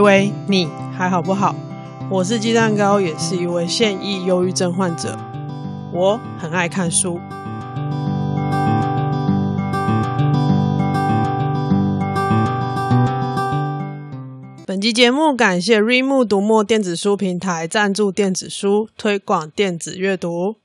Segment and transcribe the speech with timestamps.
[0.00, 1.54] 喂喂，你还好不好？
[2.08, 5.18] 我是鸡蛋糕，也是一位现役忧郁症患者。
[5.92, 7.20] 我很爱看书。
[14.66, 20.56] 本期节目感谢 r e m o 读墨电子书平台赞助电子书，推广电子阅读。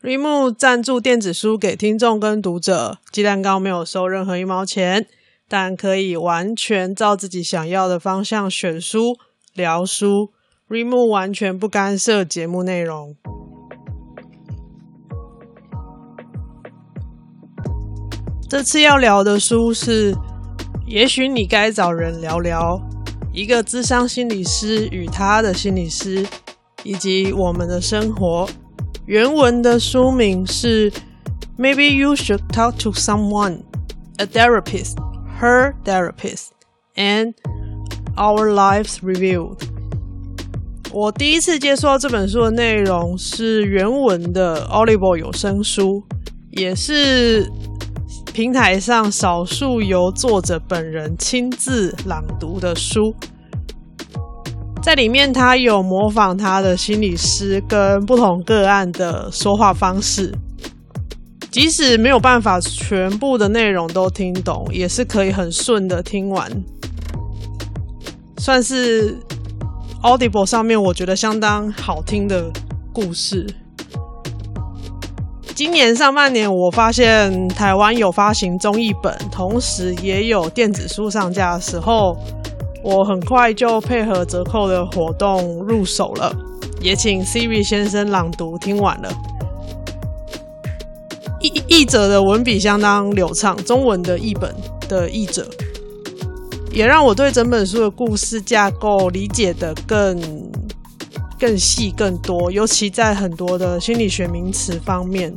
[0.00, 5.06] r e m o 赞助电子书给听众跟读者，鸡蛋糕没有收任何一毛钱。
[5.52, 9.18] 但可以完全照自己想要的方向选书、
[9.52, 10.30] 聊书
[10.66, 13.14] ，remove 完全不干涉节目内容。
[18.48, 20.14] 这次要聊的书是
[20.86, 22.78] 《也许你该找人聊聊》，
[23.30, 26.26] 一个智商心理师与他的心理师，
[26.82, 28.48] 以及我们的生活。
[29.04, 30.90] 原文的书名是
[31.58, 33.64] 《Maybe You Should Talk to Someone,
[34.16, 34.94] a Therapist》。
[35.42, 36.50] Her Therapist
[36.94, 37.34] and
[38.16, 39.58] Our Lives Reviewed。
[40.92, 46.04] 我第一次接触到这本书的内容是原文的 Audible 有声书，
[46.52, 47.50] 也是
[48.32, 53.12] 平台上少数由作者本人亲自朗读的书。
[54.80, 60.32] 在里面，他有模仿他的心理师跟不同个案的说话方式。
[61.52, 66.50] 即使没有办法全部的内容都听懂，也是可以很顺的听完，
[68.38, 69.14] 算是
[70.02, 72.50] Audible 上面我觉得相当好听的
[72.90, 73.46] 故事。
[75.54, 82.16] 今年上半年，我发现台湾有发行中译本，同时也有电子书上架的时候，
[82.82, 86.34] 我很快就配合折扣的活动入手了，
[86.80, 89.12] 也请 Siri 先生朗读听完了。
[91.72, 94.54] 译者的文笔相当流畅，中文的译本
[94.90, 95.48] 的译者
[96.70, 100.20] 也让我对整本书的故事架构理解的更
[101.40, 105.34] 更细更多，尤其在很多的心理学名词方面。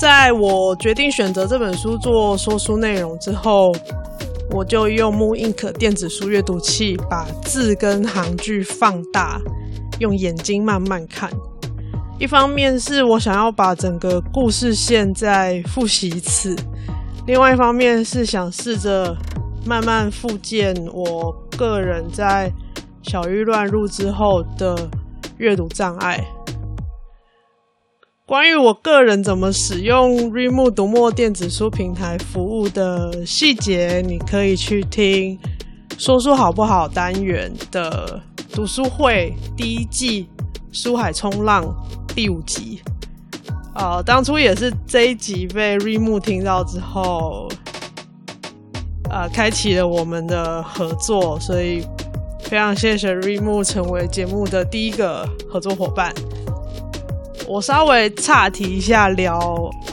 [0.00, 3.70] 在我决定选择这本书做说书内容之后，
[4.52, 9.38] 我就用 Moon Ink 电子书阅读器把字跟行距放大，
[9.98, 11.30] 用眼睛慢慢看。
[12.18, 16.56] 一方面是我想要把整个故事线再复习一次，
[17.26, 19.14] 另外一方面是想试着
[19.66, 22.50] 慢慢复健我个人在
[23.02, 24.88] 小郁乱入之后的
[25.36, 26.24] 阅读障碍。
[28.24, 35.38] 关于我个人怎么使用 Readmoo 读墨电子书平台服务的细节，你可以去听
[35.98, 40.26] “说书好不好”单元的读书会第一季
[40.72, 41.62] 书海冲浪。
[42.16, 42.80] 第五集，
[43.74, 47.46] 呃，当初也是这一集被 Remo 听到之后，
[49.10, 51.86] 呃，开启了我们的合作，所以
[52.44, 56.10] 非常谢谢 Remo 成为节目的第一个合作伙伴。
[57.46, 59.38] 我稍微岔题一下聊，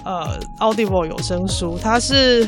[0.06, 2.48] 呃，Audible 有声书，它是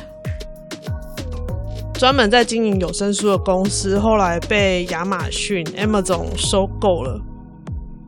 [1.95, 7.19] 专门在经营有声书的公司，后来被亚马逊 Amazon 收购了。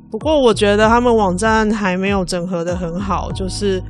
[0.10, 3.84] 不过我觉得他们网站还没有整合的很好，就是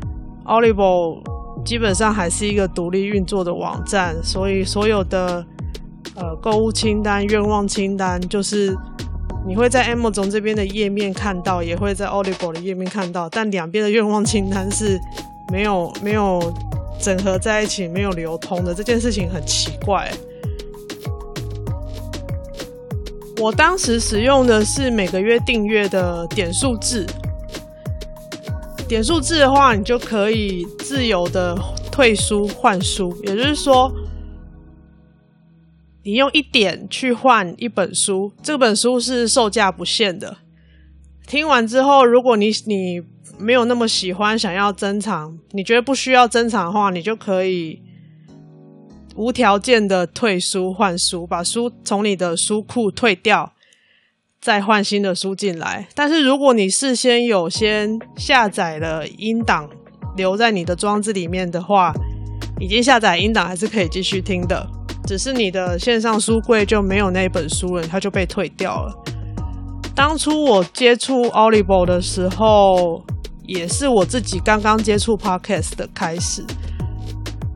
[0.46, 1.24] o l i v e
[1.64, 5.46] 基本上还是一个独立运作的网站，所以所有的
[6.16, 8.76] 呃购物清单、愿望清单，就是
[9.46, 15.00] 你会在 M 总这边的页面看到，也会在 o l i v e 的页面看到，但两边的愿望清单是
[15.52, 16.42] 没有没有
[17.00, 20.12] 整合在一起、没有流通的，这件事情很奇怪。
[23.40, 27.06] 我当时使用的是每个月订阅的点数制，
[28.88, 31.56] 点数制的话，你就可以自由的
[31.92, 33.92] 退书换书，也就是说，
[36.04, 40.38] 你用一点去换一本书，这本书是售价不限的。
[41.28, 43.02] 听完之后，如果你你
[43.38, 47.84] 没有那么喜欢，想要珍藏，你觉得不需要珍藏的话，你就可以。
[49.18, 53.52] 无条件的退书换书，把书从你的书库退掉，
[54.40, 55.88] 再换新的书进来。
[55.96, 59.68] 但是如果你事先有先下载了音档
[60.16, 61.92] 留在你的装置里面的话，
[62.60, 64.68] 已经下载音档还是可以继续听的，
[65.08, 68.94] 只是你的线上书柜就没有那本书了，它就被退掉了。
[69.96, 73.04] 当初我接触 Audible 的时候，
[73.48, 76.46] 也是我自己刚刚接触 Podcast 的开始。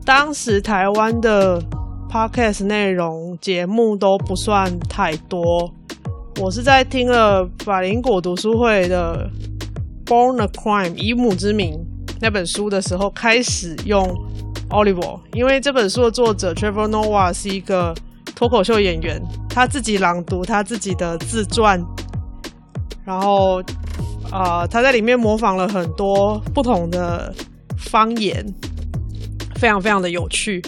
[0.04, 1.62] 当时台湾的
[2.10, 5.72] podcast 内容节目都不算太多，
[6.40, 9.30] 我是在听了百灵果读书会的
[10.04, 11.78] 《Born a Crime》以母之名
[12.20, 14.04] 那本书的时候开始用
[14.70, 17.94] Audible，因为这本书的作者 Trevor Noah 是一个
[18.34, 21.80] 脱口秀演员，他自己朗读他自己的自传，
[23.04, 23.62] 然后
[24.32, 27.32] 啊、呃，他在里面模仿了很多不同的
[27.78, 28.44] 方言，
[29.62, 30.60] 非常非常的有趣。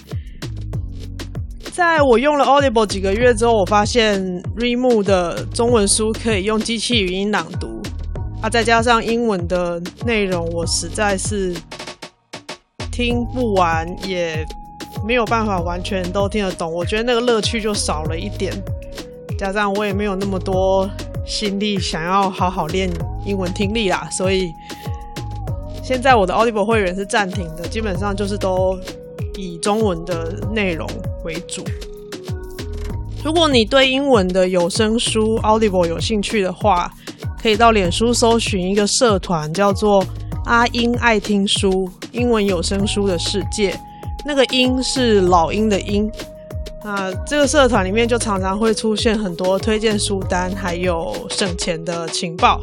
[1.73, 4.23] 在我用了 Audible 几个月之后，我发现
[4.57, 7.83] Readmoo 的中文书可以用机器语音朗读，
[8.41, 11.53] 啊，再加上英文的内容，我实在是
[12.93, 14.47] 听不完，也
[15.05, 16.73] 没有办法完全都听得懂。
[16.73, 18.55] 我觉得那个乐趣就少了一点，
[19.37, 20.89] 加上我也没有那么多
[21.27, 22.89] 心力想要好好练
[23.27, 24.49] 英文听力啦，所以
[25.85, 28.79] 现在我的 Audible 会员是暂停的，基本上就是都
[29.37, 30.89] 以中文的内容
[31.25, 31.63] 为主。
[33.23, 36.91] 如果你对英文的有声书 Audible 有兴趣的话，
[37.43, 40.03] 可以到脸书搜寻一个社团，叫做
[40.47, 43.79] “阿英爱听书”英文有声书的世界。
[44.25, 46.11] 那个“英”是老鹰的“鹰”。
[46.83, 52.59] 那这个社团里面就常常会出现很多推荐书单，还有省钱的情报。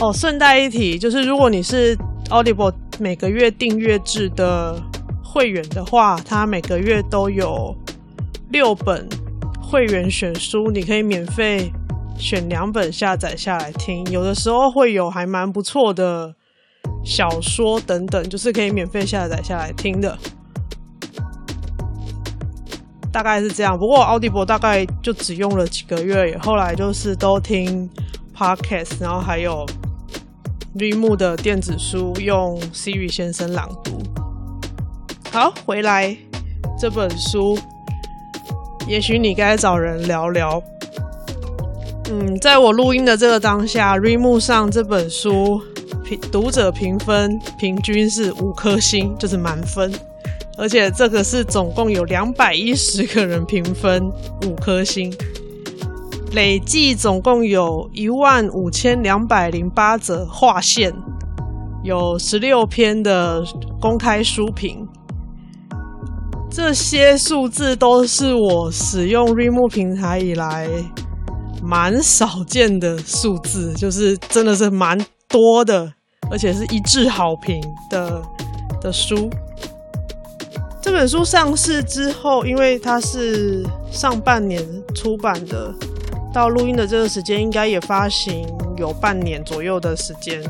[0.00, 1.94] 哦，顺带一提，就是如果你是
[2.30, 4.80] Audible 每个月订阅制的
[5.22, 7.76] 会员的话，它每个月都有
[8.48, 9.06] 六本
[9.60, 11.70] 会员选书，你可以免费
[12.16, 14.02] 选两本下载下来听。
[14.06, 16.34] 有的时候会有还蛮不错的
[17.04, 20.16] 小说等等，就是可以免费下载下来听的。
[23.12, 23.78] 大概是这样。
[23.78, 27.90] 不过 Audible 大概就只用了几个月，后来就是都听
[28.34, 29.66] Podcast，然后还有
[30.76, 34.00] Reem 的电子书，用 Siri 先生朗读。
[35.32, 36.16] 好，回来
[36.78, 37.58] 这本书，
[38.86, 40.62] 也许你该找人聊聊。
[42.08, 45.60] 嗯，在我录音的这个当下，Readmoo 上这本书
[46.04, 49.92] 评读者评分平均是五颗星，就是满分。
[50.56, 54.08] 而且这个是总共有两百一十个人评分
[54.46, 55.12] 五颗星，
[56.32, 60.92] 累计总共有一万五千两百零八则划线，
[61.82, 63.42] 有十六篇的
[63.80, 64.86] 公开书评。
[66.48, 70.68] 这些数字都是我使用 Remo 平台以来
[71.62, 74.98] 蛮少见的数字，就是真的是蛮
[75.28, 75.92] 多的，
[76.30, 77.60] 而且是一致好评
[77.90, 78.22] 的
[78.80, 79.28] 的书。
[80.80, 85.72] 这本书上市之后，因为它是上半年出版的，
[86.32, 88.46] 到录音的这个时间应该也发行
[88.76, 90.40] 有半年左右的时间。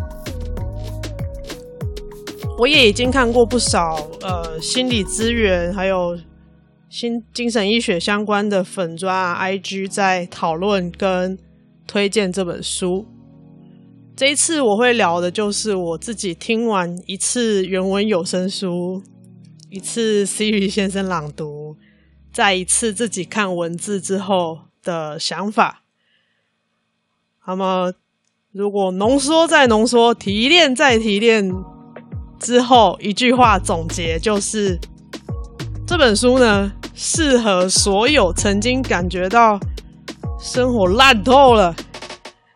[2.58, 6.18] 我也已经看过不少呃心理资源，还有
[6.90, 11.38] 心精神医学相关的粉专啊，IG 在讨论跟
[11.86, 13.06] 推荐这本书。
[14.14, 19.02] 这一次我会聊的就是我自己听完一次原文有声书，
[19.70, 21.78] 一次 Siri 先生朗读，
[22.30, 25.82] 再一次自己看文字之后的想法。
[27.46, 27.92] 那么，
[28.52, 31.52] 如果浓缩再浓缩，提炼再提炼。
[32.38, 34.78] 之后一句话总结就是，
[35.86, 39.60] 这本书呢，适合所有曾经感觉到
[40.38, 41.76] 生活烂透了，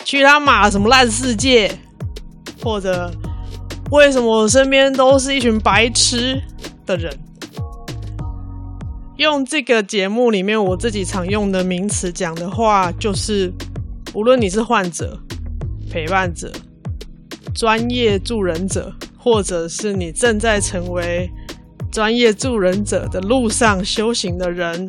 [0.05, 1.79] 去他妈什么烂世界，
[2.63, 3.13] 或者
[3.91, 6.41] 为什么我身边都是一群白痴
[6.87, 7.15] 的人。
[9.17, 13.53] 用这个节目里面我自己常用的名词讲的话，就是
[14.13, 15.19] 无论你是患者、
[15.91, 16.53] 陪伴者、
[17.55, 18.93] 专业助人者。
[19.17, 21.31] 或者是你正在成为
[21.91, 24.87] 专业助人者的路上修行的人，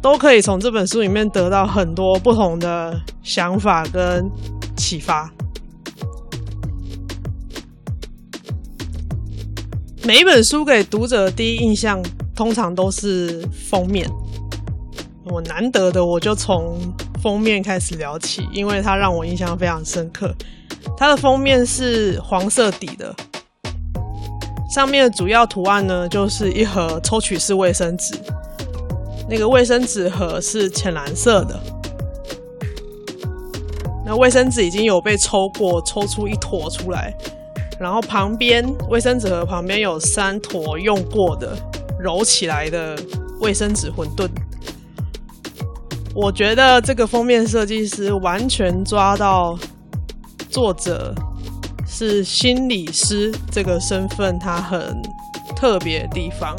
[0.00, 4.30] 都可以从这本书里面得到很多不同的想法跟
[4.76, 5.28] 启发。
[10.04, 12.00] 每一本书给读者的第一印象
[12.34, 14.10] 通常都是封面，
[15.24, 16.76] 我难得的我就从
[17.22, 20.34] 封面开始聊起，因为它让我印象非常深刻。
[20.96, 23.14] 它的封面是黄色底的，
[24.68, 28.14] 上面的主要图案呢，就是一盒抽取式卫生纸，
[29.30, 31.58] 那个卫生纸盒是浅蓝色的，
[34.04, 37.14] 那卫生纸已经有被抽过，抽出一坨出来，
[37.78, 41.56] 然后旁边卫生纸盒旁边有三坨用过的。
[42.04, 42.94] 揉起来的
[43.40, 44.28] 卫生纸馄饨。
[46.14, 49.58] 我觉得这个封面设计师完全抓到。
[50.50, 51.12] 作者
[51.84, 55.02] 是心理师这个身份，他很
[55.56, 56.54] 特别的地方。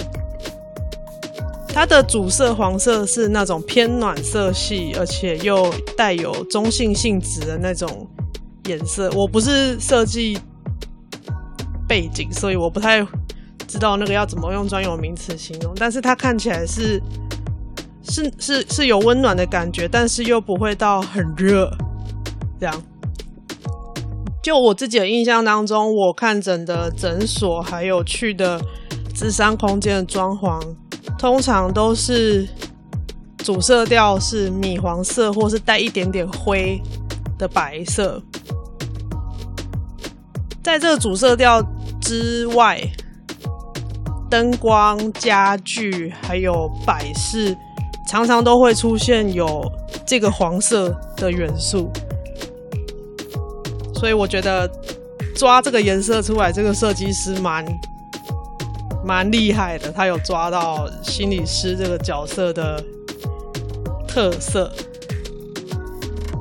[1.69, 8.05] 它的主色黄色是那种偏暖色系，而且又带有中性性质的那种
[8.65, 9.09] 颜色。
[9.11, 10.37] 我不是设计
[11.87, 13.01] 背景，所以我不太
[13.75, 16.97] 知道那个要怎么用专有名词形容，但是它看起来是
[18.03, 21.69] 是是是有温暖的感觉，但是又不会到很热，
[22.57, 22.81] 这样。
[24.41, 28.61] 就我自己的印象当中，我看诊的诊所还有去的
[29.13, 30.57] 咨商空间的装潢，
[31.17, 32.47] 通常都是
[33.39, 36.81] 主色调是米黄色，或是带一点点灰
[37.37, 38.23] 的白色。
[40.63, 41.61] 在这个主色调
[41.99, 42.81] 之外，
[44.35, 47.55] 灯光、家具还有摆饰，
[48.05, 49.63] 常常都会出现有
[50.05, 51.89] 这个黄色的元素。
[53.93, 54.69] 所以我觉得
[55.37, 57.65] 抓这个颜色出来，这个设计师蛮
[59.05, 62.83] 蛮厉害的，他有抓到心理师这个角色的
[64.05, 64.69] 特色。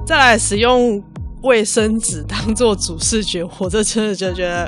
[0.05, 1.01] 再来使用。
[1.43, 4.67] 卫生纸当做主视觉，我这真的就觉得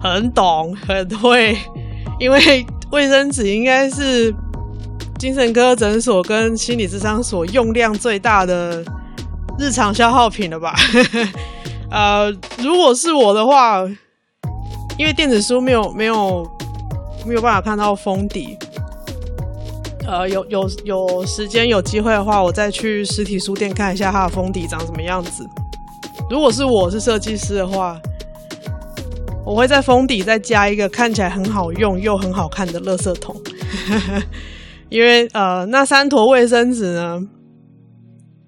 [0.00, 1.54] 很懂很会，
[2.18, 4.34] 因为卫生纸应该是
[5.18, 8.84] 精神科诊所跟心理智商所用量最大的
[9.58, 10.74] 日常消耗品了吧？
[11.90, 13.82] 呃，如果是我的话，
[14.98, 16.44] 因为电子书没有没有
[17.26, 18.56] 没有办法看到封底，
[20.06, 25.46] 呃，有有有时间有机会的话，我再去实体书店看一下它的封底长什么样子。
[26.28, 27.98] 如果是我是设计师的话，
[29.46, 33.40] 我会在封底再加一个看起来很好用又很好看的垃圾桶，
[34.90, 37.20] 因为呃，那三坨卫生纸呢，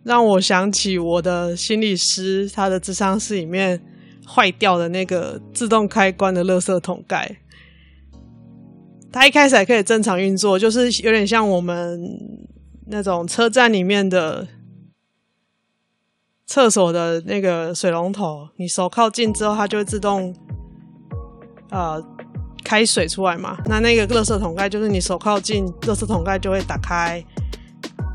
[0.02, 3.80] 让我想起我的心理师他的智商室里面
[4.26, 7.36] 坏掉的那个自动开关的垃圾桶盖，
[9.12, 11.96] 它一开始还可以正常运作，就是有点像我们
[12.88, 14.48] 那种车站里面的。
[16.50, 20.34] 厕所的那个水龙头，你手靠近之后，它就会自动
[21.70, 22.02] 呃
[22.64, 23.56] 开水出来嘛。
[23.66, 27.24] 那那个垃圾桶盖就是你手靠近，垃圾桶盖就会打开，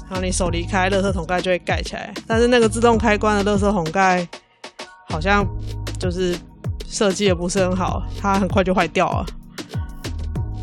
[0.10, 2.14] 然后你手离开，垃圾桶盖就会盖起来。
[2.28, 4.28] 但是那个自动开关的垃圾桶盖
[5.10, 5.46] 好像
[6.00, 6.36] 就是
[6.88, 9.26] 设计的不是很好，它很快就坏掉了。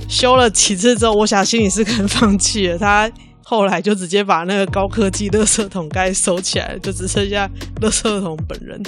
[0.08, 3.10] 修了几次之后，我想心里是肯放弃了他。
[3.42, 7.48] 后来就直接把那个高科技垃圾桶盖收起来，就只剩下
[7.80, 8.80] 垃圾桶本人。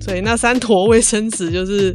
[0.00, 1.92] 所以那三坨卫生纸就是，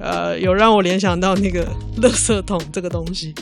[0.00, 1.64] 呃，有让我联想到那个
[2.00, 3.34] 垃圾桶这个东西。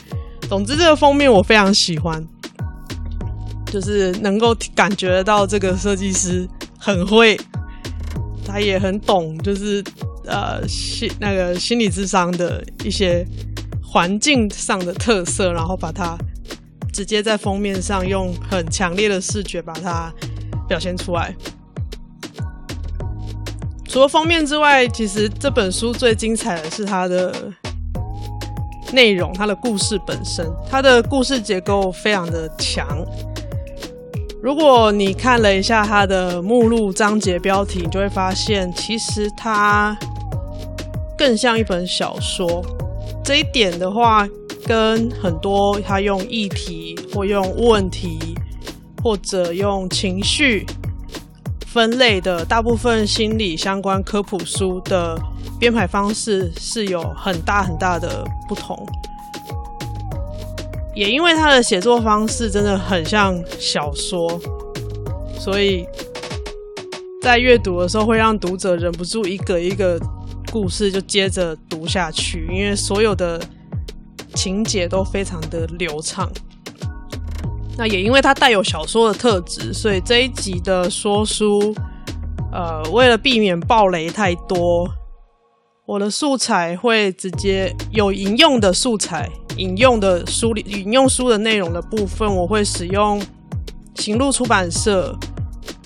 [0.49, 2.23] 总之，这个封面我非常喜欢，
[3.67, 6.47] 就是能够感觉到这个设计师
[6.77, 7.39] 很会，
[8.45, 9.83] 他也很懂，就是
[10.25, 13.25] 呃心那个心理智商的一些
[13.81, 16.17] 环境上的特色，然后把它。
[16.91, 20.11] 直接在封面上用很强烈的视觉把它
[20.67, 21.33] 表现出来。
[23.89, 27.33] 除了封面之外，其实这本书最精彩的是它的
[28.93, 32.87] 内容，它的故事本身，它的故事结构非常的强。
[34.43, 39.97] 如果你看了一下它的目录章节标题，你就会发现，其实它
[41.17, 42.63] 更像一本小说。
[43.23, 44.29] 这一点的话，
[44.67, 48.19] 跟很多他用议题或用问题
[49.03, 50.63] 或者用情绪
[51.71, 55.19] 分类的大部分心理相关科普书的
[55.59, 58.75] 编排方式是有很大很大的不同，
[60.95, 64.39] 也因为他的写作方式真的很像小说，
[65.39, 65.85] 所以
[67.21, 69.99] 在阅读的时候会让读者忍不住一个一个
[70.51, 73.39] 故事就接着读下去，因为所有的。
[74.35, 76.31] 情节都非常的流畅，
[77.79, 81.73] 那也因为它带有小说的特质，所以这一集的说书，
[82.51, 84.85] 呃，为了避免爆雷太多，
[85.85, 93.21] 我的素材会直接有引用的素材，引用的书里引用书的内容的部分，我会使用
[93.95, 95.17] 行路出版社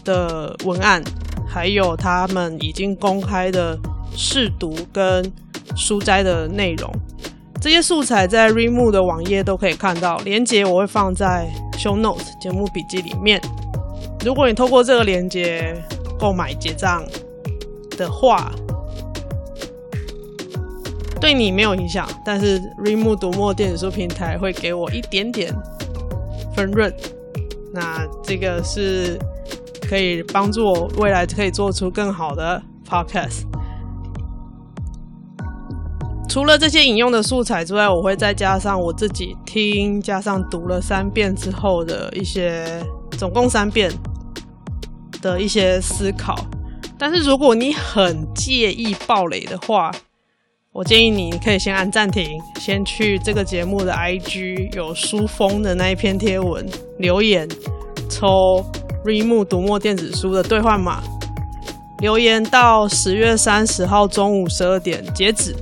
[0.03, 0.99] 的文案，
[1.47, 3.77] 还有他们已经公开的
[4.15, 5.31] 试读跟
[5.75, 6.91] 书斋的内容。
[7.63, 13.39] 这些素材在 Readmoo 的网页都可以看到，连接我会放在 Show Notes 节目笔记里面。
[14.25, 15.73] 如果你透过这个连接
[16.19, 17.05] 购买结账
[17.91, 18.51] 的话，
[21.21, 25.55] 对你没有影响，但是 Readmoo 读墨电子书平台会给我一点点
[26.53, 26.93] 分润。
[27.73, 29.17] 那这个是
[29.87, 33.43] 可以帮助我未来可以做出更好的 Podcast。
[36.33, 42.65] 除了这些引用的素材之外，我会再加上我自己听，加上读了三遍之后的一些，
[43.11, 43.91] 总共三遍
[45.21, 46.33] 的一些思考。
[46.97, 49.91] 但是如果你很介意暴雷的话，
[50.71, 52.27] 我建议你可以先按暂停，
[52.59, 57.47] 先去这个节目的 IG 有书封的那一篇贴文留言，
[58.09, 58.65] 抽
[59.05, 61.03] r e m o 读墨电子书的兑换码，
[61.99, 65.55] 留言到十月三十号中午十二点截止。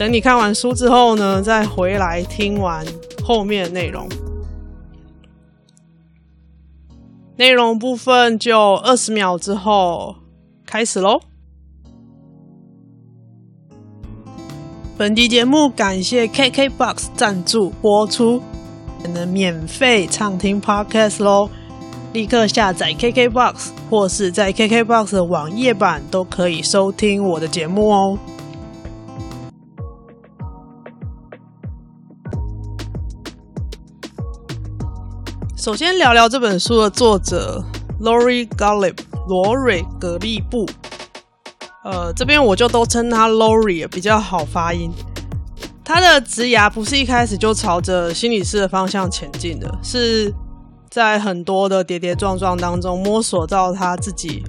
[0.00, 2.86] 等你看完书之后呢，再回来听完
[3.22, 4.08] 后面的内容。
[7.36, 10.16] 内容部分就二十秒之后
[10.64, 11.20] 开始喽。
[14.96, 18.40] 本期节目感谢 KKBOX 赞助播出，
[19.12, 21.50] 能免费畅听 Podcast 喽！
[22.14, 28.18] 立刻下载 KKBOX，或是在 KKBOX 的网页版都可以收听我的节目哦。
[35.60, 37.62] 首先聊聊这本书的作者
[38.00, 38.96] Lori Golub
[39.28, 40.66] 罗瑞格利布。
[41.84, 44.90] 呃，这边我就都称他 Lori 比较好发音。
[45.84, 50.32] 他的职涯不是一开始就朝着心理师的方向前进的，是
[50.88, 54.42] 在很多的跌跌撞撞当中摸索到他自己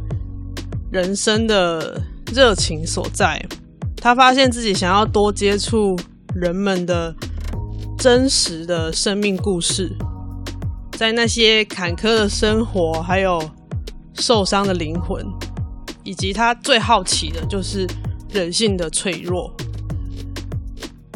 [0.89, 2.01] 人生的
[2.34, 3.46] 热情所在。
[3.98, 5.94] 他发现自己想要多接触
[6.34, 7.13] 人们的
[7.98, 9.91] 真实的生命故事，
[11.01, 13.41] 在那些坎坷的生活，还有
[14.13, 15.25] 受伤的灵魂。
[16.03, 17.88] 以及他最好奇的就是
[18.31, 19.51] 人性的脆弱。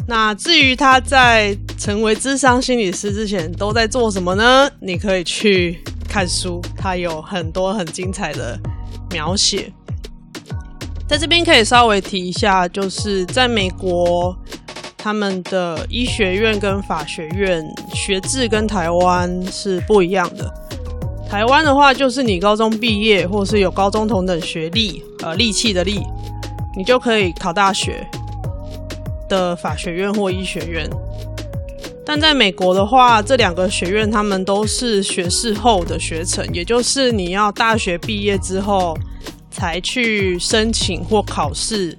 [0.08, 4.68] 那至于他在成为智商心理师之前都在做什么呢？
[4.80, 8.58] 你可以去看书，他有很多很精彩的
[9.10, 9.72] 描写。
[11.08, 14.36] 在这边可以稍微提一下，就是在美国，
[15.06, 20.52] 他们的医学院跟法学院学制跟台湾是不一样的。
[21.30, 26.02] 台湾的话，就是你高中毕业，或是有高中同等学历，呃，力气的力，
[26.76, 28.04] 你就可以考大学
[29.28, 30.90] 的法学院或医学院。
[32.04, 38.98] 但在美国的话，这两个学院他们都是学士后的学程，也就是你要大学毕业之后
[39.52, 41.96] 才去申请或考试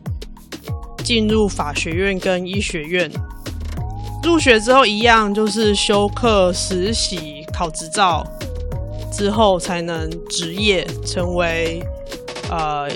[1.07, 3.09] 进入法学院跟医学院。
[4.21, 8.25] 入学之后一样，就是修课、实习、考执照。
[9.09, 11.81] 之后才能执业，成为
[12.51, 12.89] 呃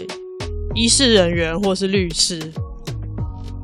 [0.76, 2.52] 医事人员或是律师。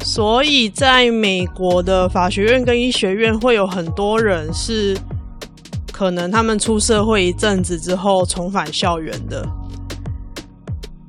[0.02, 4.98] 所以，在美国的法学院跟医学院，会有很多人是
[5.92, 9.46] 可能他们出社会一阵子之后重返校园的。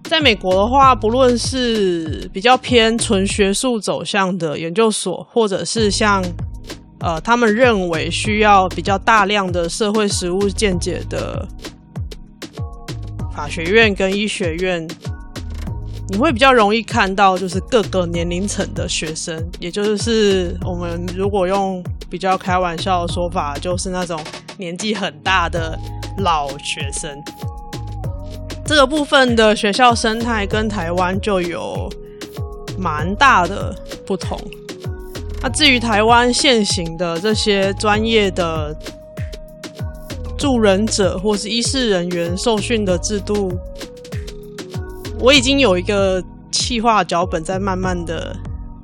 [0.08, 6.24] 在美国的话，不论是比较偏纯学术走向的研究所，或者是像。
[7.00, 11.46] 呃，他们认为需要比较大量的社会实务见解的
[13.32, 14.84] 法学院跟医学院，
[16.08, 24.20] 你会比较容易看到，就是各个年龄层的学生，也就是我们如果用比较开玩笑的说法，就是那种
[24.56, 25.78] 年纪很大的
[26.18, 27.16] 老学生。
[28.68, 31.90] 这个部分的学校生态跟台湾就有
[32.78, 34.38] 蛮大的不同。
[35.40, 38.76] 那至于台湾现行的这些专业的
[40.36, 43.50] 助人者或是医事人员受训的制度，
[45.18, 48.36] 我已经有一个企划脚本在慢慢的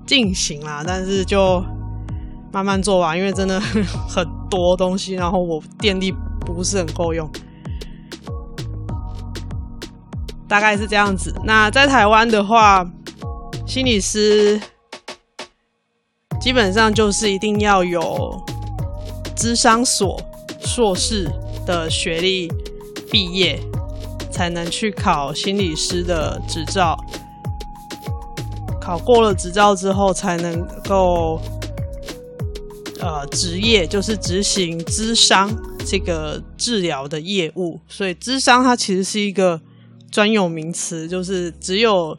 [0.07, 1.63] 进行啦，但是就
[2.51, 7.29] 慢慢做吧，因为真的很多东西，然后我电力不是很够用，
[10.49, 11.35] 大概是这样子。
[11.45, 12.85] 那在台湾的话，
[13.67, 14.61] 心理师。
[16.41, 18.39] 基本上就是一定要有
[19.35, 20.21] 咨商所
[20.61, 21.27] 硕士
[21.65, 22.53] 的学历
[23.11, 23.59] 毕业，
[24.31, 26.95] 才能去考心理师的执照。
[28.79, 31.41] 考过了执照之后，才能够
[33.01, 35.51] 呃职业，就是执行咨商
[35.87, 37.81] 这个治疗的业务。
[37.89, 39.59] 所以，咨商它其实是一个
[40.15, 42.17] 专有名词，就是只有。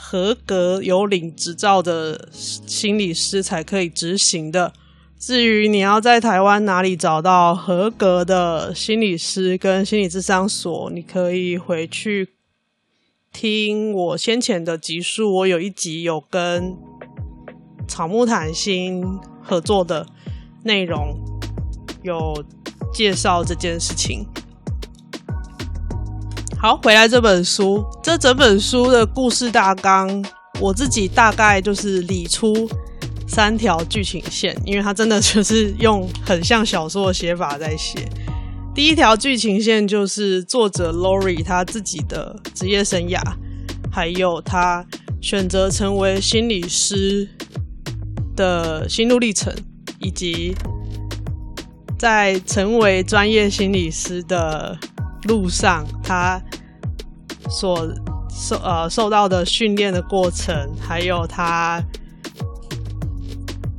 [0.00, 4.72] 合格有领执照的心理师才可以执行的。
[5.18, 12.28] 至于你要在台湾哪里找到合格的心理师跟心理智商所，你可以回去
[13.32, 15.34] 听我先前的集数。
[15.34, 16.76] 我有一集有跟
[17.88, 19.04] 草木谈心
[19.42, 20.06] 合作的
[20.62, 21.18] 内容，
[22.04, 22.44] 有
[22.94, 24.24] 介绍这件事情。
[26.60, 30.24] 好，回来这本书，这整本书的故事大纲，
[30.60, 32.68] 我自己大概就是理出
[33.28, 38.08] 三条剧情线，因为它真的就是用很像小说的写法在写。
[38.74, 43.20] 第一条剧情线就是作者 Lori 他自己的职业生涯，
[43.92, 44.84] 还有他
[45.22, 47.28] 选择成为心理师
[48.34, 49.54] 的心路历程，
[50.00, 50.56] 以及
[51.96, 54.76] 在成为专业心理师的
[55.24, 56.40] 路上，他
[57.48, 57.88] 所
[58.30, 61.82] 受呃受到的训练的过程，还有他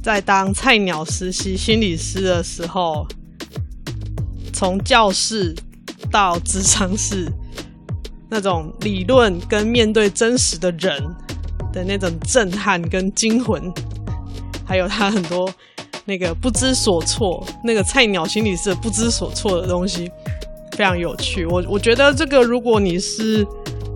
[0.02, 3.06] 在当菜鸟实习心理师的时候，
[4.54, 5.54] 从教室
[6.10, 7.32] 到职场室，
[8.30, 11.04] 那种理论跟面对真实的人
[11.72, 13.62] 的那种震撼跟惊魂，
[14.66, 15.52] 还有他很多
[16.06, 20.10] 那个不知所措，那个菜鸟心理师的不知所措的东西，
[20.80, 21.46] 非常有趣。
[21.46, 23.46] 我我觉得这个，如果你是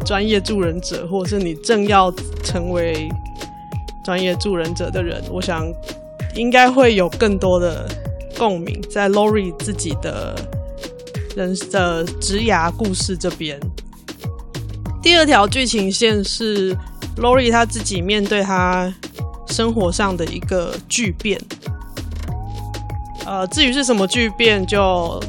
[0.06, 3.08] 专业助人者，或者是你正要成为
[4.04, 5.66] 专业助人者的人，我想
[6.36, 7.88] 应该会有更多的
[8.38, 10.36] 共鸣，在 Lori 自己的
[11.38, 13.58] 人的职涯故事这边。
[15.02, 16.76] 第二条剧情线是
[17.16, 18.94] Lori 他自己面对他
[19.48, 21.40] 生活上的一个巨变。
[23.26, 25.24] 呃，至于是什么巨变，就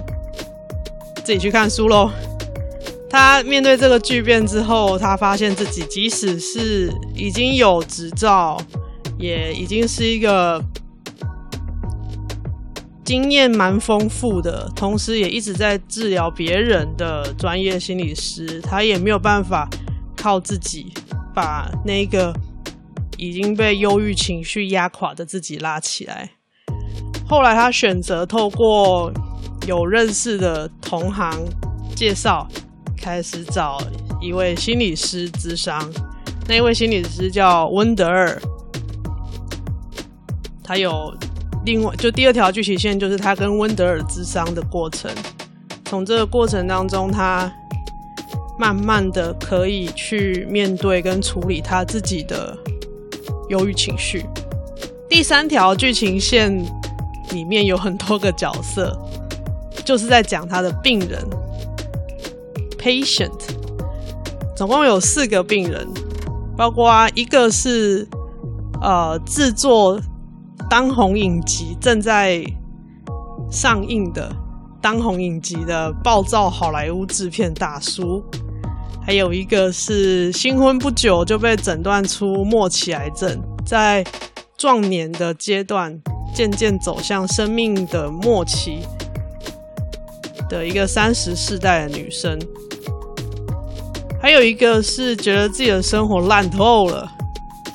[1.24, 2.10] 自己去看书喽。
[3.08, 8.60] 他面对这个巨变之后，他发现自己即使是已经有执照，
[9.18, 10.60] 也已经是一个
[13.04, 19.68] 经验蛮丰富的，同时也一直在治疗别人的专业心理师，他也没有办法
[20.16, 20.92] 靠自己
[21.32, 22.34] 把那个
[23.16, 26.28] 已经被忧郁情绪压垮的自己拉起来。
[27.28, 29.12] 后来他选择透过
[29.66, 31.38] 有认识的同行
[31.94, 32.46] 介绍。
[32.96, 33.78] 开始找
[34.18, 35.92] 一位心理师咨商，
[36.48, 38.40] 那一位心理师叫温德尔，
[40.62, 41.14] 他有
[41.66, 45.10] 另外就第二条剧情线，就是他跟温德尔咨商的过程。
[45.84, 47.52] 从这个过程当中，他
[48.58, 52.56] 慢慢的可以去面对跟处理他自己的
[53.50, 54.24] 忧郁情绪。
[55.10, 56.58] 第三条剧情线
[57.32, 58.98] 里面有很多个角色，
[59.84, 61.22] 就是在讲他的病人。
[62.78, 63.32] Patient，
[64.54, 65.88] 总共有四个病人，
[66.56, 68.06] 包括一个是
[68.82, 69.98] 呃制作
[70.68, 72.44] 当红影集正在
[73.50, 74.30] 上映的
[74.82, 78.22] 当红影集的暴躁好莱坞制片大叔，
[79.02, 84.04] 还有一个是新婚不久就被诊断出末期癌症，在
[84.58, 85.98] 壮年的阶段
[86.34, 88.80] 渐渐走向生命的末期
[90.48, 92.38] 的一个三十世代的女生。
[94.20, 97.10] 还有一个是觉得自己的生活烂透了，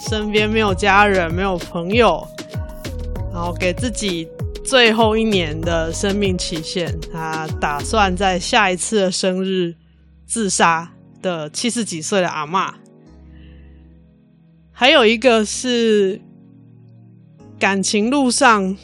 [0.09, 2.27] 身边没有家人，没有朋友，
[3.31, 4.27] 然后给自己
[4.65, 9.75] 最后一年的生命期限，他打算在下一次的生日
[10.25, 12.73] 自杀的七十几岁的阿嬷。
[14.71, 16.21] 还有一个是
[17.59, 18.75] 感情路上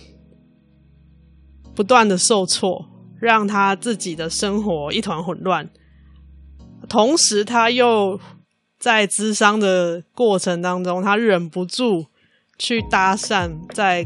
[1.73, 2.85] 不断的受挫，
[3.19, 5.69] 让他自己的生活一团混乱。
[6.87, 8.19] 同时，他又
[8.79, 12.05] 在咨商的过程当中，他忍不住
[12.57, 14.05] 去搭讪在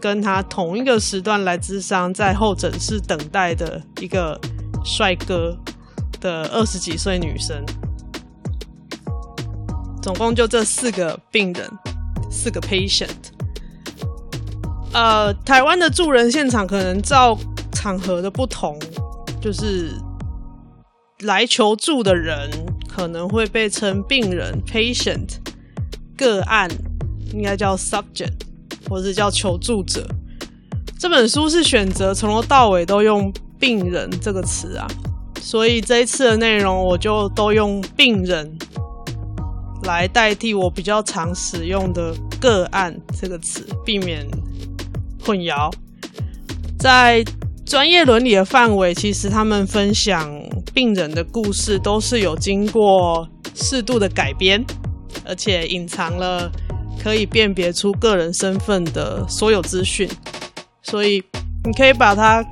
[0.00, 4.40] 跟他同一个时段来咨商，在候诊室等待的一个
[4.84, 5.56] 帅哥
[6.20, 7.64] 的二十几岁女生。
[10.02, 11.70] 总共就这四个病人，
[12.30, 13.32] 四个 patient。
[14.92, 17.38] 呃，台湾的助人现场可能照
[17.74, 18.78] 场合的不同，
[19.42, 19.90] 就是。
[21.20, 22.50] 来求助的人
[22.88, 25.36] 可能会被称病人 （patient），
[26.18, 26.68] 个案
[27.32, 28.32] 应该叫 subject，
[28.90, 30.06] 或是叫求助者。
[30.98, 34.86] 这本书是选择从头到尾都用“病人”这个词啊，
[35.40, 38.58] 所以这一次的内容我就都用“病人”
[39.84, 44.26] 来代替我比较常使用的“个案”这个词，避免
[45.24, 45.72] 混淆。
[46.78, 47.24] 在
[47.66, 50.30] 专业伦理的范围，其实他们分享。
[50.72, 54.60] 病人的故事都是有经过适度的改编，
[55.24, 56.50] 而且隐藏了
[57.00, 60.10] 可以辨别出个人身份的所有资讯，
[60.82, 61.22] 所以
[61.64, 62.44] 你可以把他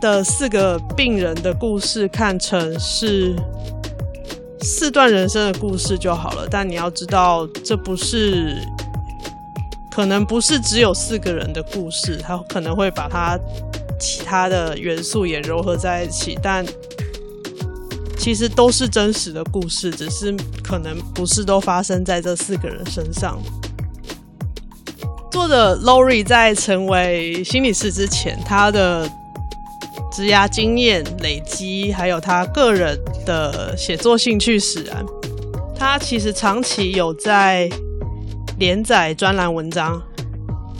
[0.00, 3.36] 的四个病人的故事看成是
[4.62, 6.48] 四段人生的故事就好了。
[6.50, 8.56] 但你要知道，这不是，
[9.90, 13.38] 可能不是只有四个人的故事，他可能会把他
[14.02, 16.66] 其他的元素也糅合在一起，但。
[18.18, 23.36] 其实都是真实的故事，只是可能不是都发生在这四个人身上。
[25.28, 29.10] 作者 Lori 在成为心理师之前，他的
[30.12, 35.04] 职涯经验累积，还有他个人的写作兴趣使然，
[35.74, 37.68] 他其实长期有在
[38.56, 40.00] 连载专栏文章。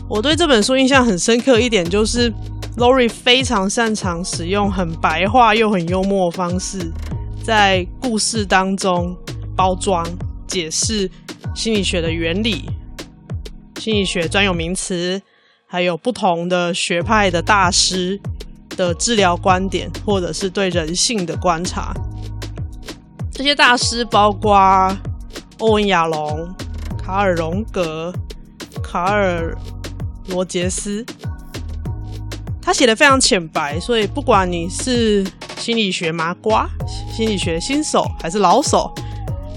[0.09, 2.33] 我对这本书印象很深刻一点，就是
[2.77, 6.91] Lori 非常擅长使用很白话又很幽默的方式，
[7.45, 9.17] 在故事当中
[9.55, 10.05] 包装
[10.47, 11.11] 解释
[11.55, 12.65] 心理学的原理、
[13.77, 15.21] 心理学专有名词，
[15.67, 18.19] 还有不同的学派的大师
[18.71, 21.93] 的治疗观点，或者是对人性的观察。
[23.31, 24.57] 这些大师包括
[25.59, 26.55] 欧文·亚龙、
[26.99, 28.13] 卡尔·荣格、
[28.83, 29.55] 卡尔。
[30.29, 31.05] 罗杰斯，
[32.63, 35.27] 他写的非常浅白，所以不管你是
[35.59, 36.69] 心理学麻瓜、
[37.13, 38.89] 心理学新手还是老手，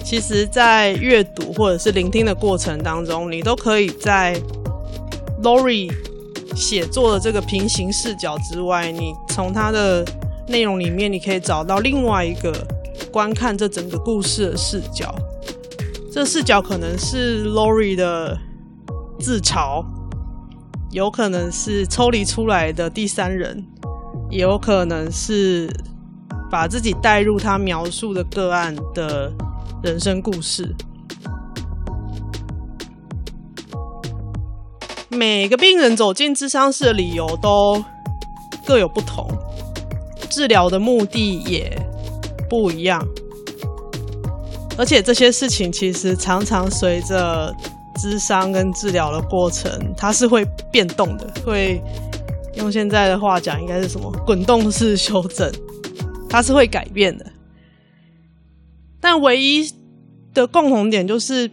[0.04, 4.36] 其实，在阅读或者是聆听的过程当中，你都可以在
[5.44, 5.92] Lori
[6.56, 10.04] 写作的这个平行视角之外，你从他的
[10.48, 12.68] 内容里面，你可以找到另外一个
[13.12, 15.14] 观看这整个故事的视角。
[16.12, 18.38] 这视角可能是 Lori 的
[19.20, 19.86] 自嘲。
[20.96, 23.62] 有可能是抽离出来的第三人，
[24.30, 25.70] 也有可能是
[26.50, 29.30] 把自己带入他描述的个案的
[29.84, 30.74] 人生故事。
[35.10, 37.84] 每个病人走进智商室的理由都
[38.66, 39.28] 各有不同，
[40.30, 41.78] 治疗的目的也
[42.50, 43.06] 不一样，
[44.78, 47.54] 而且这些事情其实常常随着。
[47.96, 51.82] 智商跟治疗的过程，它是会变动的，会
[52.56, 55.52] 用现在的话讲，应该是什么滚动式修正，
[56.30, 57.26] 它是会改变的。
[59.00, 59.70] 但唯一
[60.34, 61.50] 的共同点就是，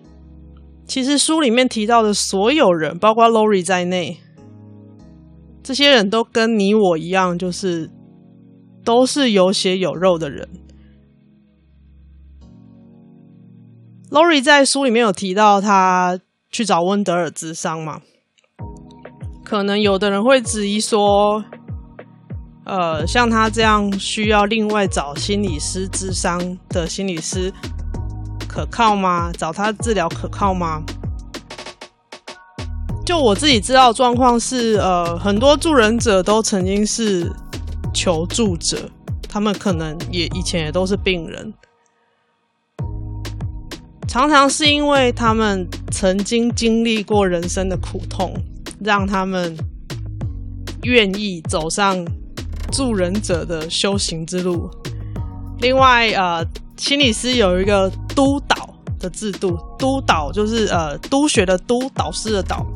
[0.86, 4.18] 其实书里面提到的所有人，包括 Lori 在内，
[5.62, 7.90] 这些人都跟你我一样，就是
[8.84, 10.48] 都是有血有肉的人。
[14.10, 16.18] Lori 在书里面有提到他。
[16.52, 18.02] 去找温德尔咨商嘛？
[19.42, 21.42] 可能有的人会质疑说，
[22.64, 27.52] 呃，像他这样需要另外找心理师咨商的心理师，
[28.46, 29.32] 可靠吗？
[29.32, 30.82] 找他治疗可靠吗？
[33.04, 37.28] 就我自己知道的状况是，呃，很多助人者都曾经是
[37.92, 38.88] 求助者，
[39.28, 41.52] 他们可能也以前也都是病人。
[44.08, 48.34] 常常是因为他们曾经经历过人生的苦痛，
[48.80, 49.56] 让他们
[50.82, 52.04] 愿意走上
[52.70, 54.68] 助人者的修行之路。
[55.60, 56.44] 另外，呃，
[56.76, 62.66] 心理师有一个督导的制度，督导就是呃督学的督，导师的导。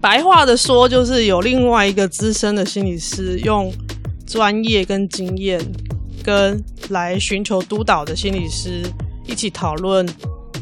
[0.00, 3.72] 白话的说，就是有另外一个资深的心理师，用
[4.26, 5.60] 专业跟经验，
[6.24, 8.82] 跟来寻求督导的心理师。
[9.32, 10.06] 一起讨论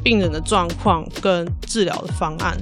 [0.05, 2.57] 病人的状况跟治疗的方案。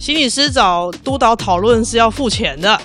[0.00, 2.76] 心理师找督导讨论是要付钱的，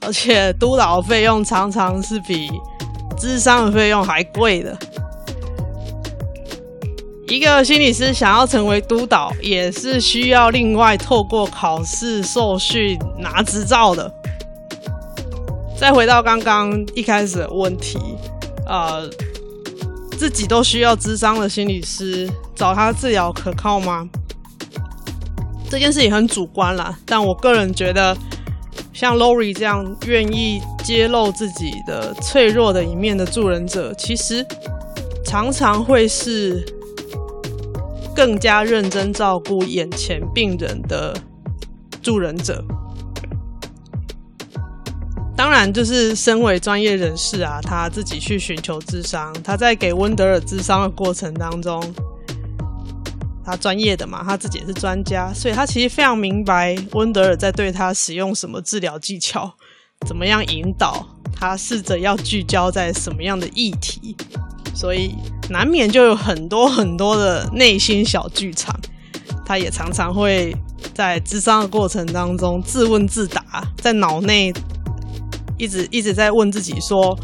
[0.00, 2.50] 而且督导费用常常是比
[3.18, 4.74] 咨商的费用还贵的。
[7.26, 14.10] 一个心理师想要成为督导，也是需要另外透过考试、受训、拿执照的。
[15.78, 17.98] 再回到刚刚一开始的问题，
[18.66, 19.06] 呃。
[20.18, 24.08] 自己都需要咨商的心理师找他治疗可靠吗？
[25.70, 28.16] 这件事情很主观啦，但我个人觉得，
[28.92, 34.44] 像 Lori 这样愿意揭露自己的脆弱的一面的助人者，其实
[35.24, 36.64] 常常会是
[38.12, 41.16] 更加认真照顾眼前病人的
[42.02, 42.64] 助人者。
[45.38, 51.80] 当然，就是身为专业人士啊，他自己去寻求智商，他在给温德尔智商的过程当中，
[53.44, 59.48] 他专业的嘛，他自己也是专家，所以他其实非常明白温德尔在对他使用什么治疗技巧，
[60.08, 64.16] 怎么样引导他，试着要聚焦在什么样的议题，
[64.74, 65.14] 所以
[65.48, 68.76] 难免就有很多很多的内心小剧场，
[69.46, 70.52] 他也常常会
[70.92, 74.52] 在智商的过程当中自问自答，在脑内。
[75.58, 77.18] 一直一直在问自己说，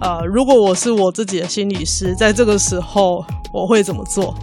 [0.00, 4.34] 呃，如果我是我自己的心理师，在这个时候我会怎么做？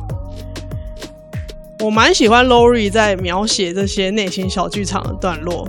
[1.81, 5.65] 我蛮喜欢 Lori 在描写这些内心小剧场的段落，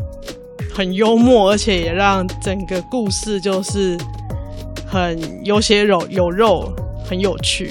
[0.74, 3.96] 很幽默，而且也让整个故事就是
[4.86, 6.72] 很有血有有肉，
[7.04, 7.70] 很有趣。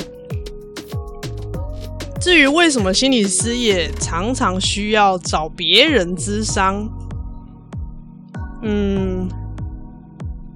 [2.21, 6.89] 至于为什么心理师也常常需要找别人咨商，
[8.63, 9.27] 嗯。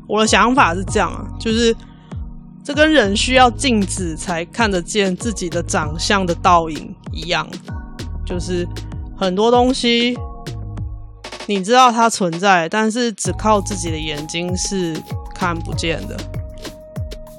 [0.08, 1.76] 我的想法是这样啊，就是
[2.64, 7.48] 这跟人需要镜子才看得见自己的长相的倒影一样，
[8.26, 8.68] 就是
[9.18, 10.18] 很多东西
[11.46, 14.96] 你知道它存在，但是只靠自己的眼睛是
[15.34, 16.18] 看不见的。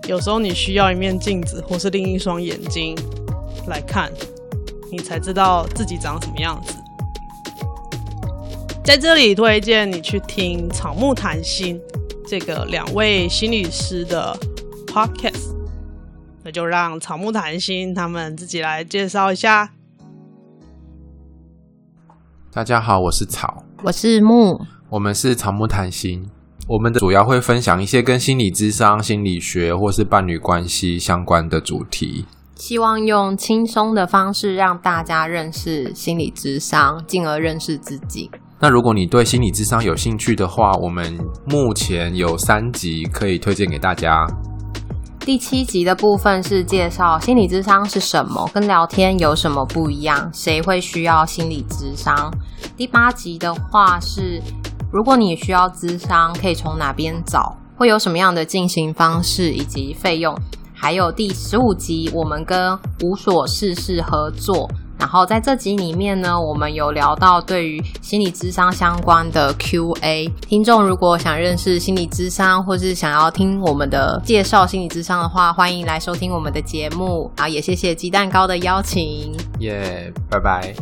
[0.06, 2.94] 有时候你需要一面镜子，或是另一双眼睛
[3.66, 4.12] 来看，
[4.92, 6.74] 你才知道自己长什么样子。
[8.84, 11.80] 在这里推荐你去听草木谈心
[12.36, 14.36] 这个两位心理师的
[14.88, 15.54] podcast，
[16.42, 19.70] 那就让草木谈心他们自己来介绍一下。
[22.50, 26.28] 大家好，我是草，我是木，我们是草木谈心。
[26.66, 38.28] 我们的主要会分享一些跟心理智商、心理学或是伴侣关系相关的主题，希望用轻松的方式让大家认识心理智商，进而认识自己。
[38.64, 44.26] 那如果你对心理智商有兴趣的话，我们目前有三集可以推荐给大家。
[45.20, 52.32] 第七集的部分是介绍心理智商是什么，跟聊天有什么不一样，谁会需要心理智商。
[52.74, 54.40] 第八集的话是，
[54.90, 60.34] 如果你需要智商，可以从哪边找，会有什么样的进行方式以及费用。
[60.72, 64.66] 还有第十五集，我们跟无所事事合作。
[64.98, 70.28] 然后在这集里面呢，我们有聊到对于心理智商相关的 Q&A。
[70.48, 77.30] 听众如果想认识心理智商，或是想要听我们的介绍心理智商的话，欢迎来收听我们的节目。
[77.36, 79.34] 啊，也谢谢鸡蛋糕的邀请。
[79.60, 80.74] 耶，拜拜。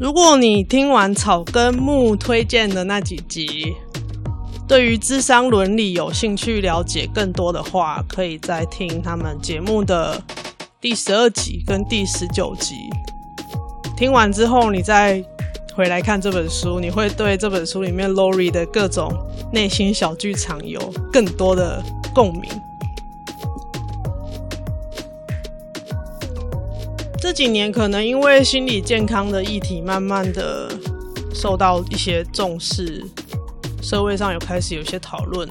[0.00, 3.74] 如果你听完草根木推荐的那几集，
[4.70, 10.22] 对于智商伦理有兴趣了解更多的话，可以再听他们节目的
[10.80, 12.76] 第十二集跟第十九集。
[13.96, 15.20] 听完之后，你再
[15.74, 19.12] 回来看这本书，你会对这本书里面 Lori 的各种
[19.52, 20.78] 内心小剧场有
[21.12, 21.82] 更多的
[22.14, 22.48] 共鸣。
[27.20, 30.70] 这几年，可能因为心理健康的议题，慢慢的
[31.34, 33.04] 受到一些重视。
[33.90, 35.48] 社会上有开始有一些讨论，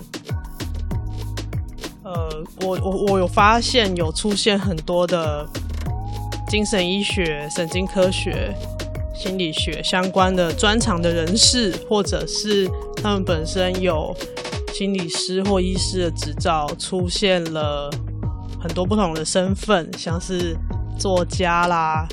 [2.03, 5.45] 呃，我我我有发现有出现很多的
[6.47, 8.55] 精神医学、神经科学、
[9.13, 12.65] 心理学相关的专长的人士，或者是
[13.03, 14.15] 他们本身有
[14.73, 17.91] 心理师或医师的执照，出现了
[18.57, 20.55] 很多不同的身份，像是
[20.97, 22.07] 作家啦、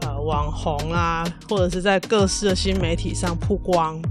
[0.00, 4.02] 呃，网红啦，或者是在各式的新媒体上曝光。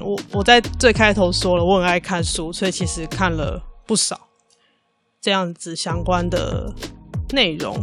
[0.00, 4.18] 我我在最开头说了，我很爱看书，所以其实看了不少
[5.20, 6.72] 这样子相关的
[7.32, 7.76] 内容。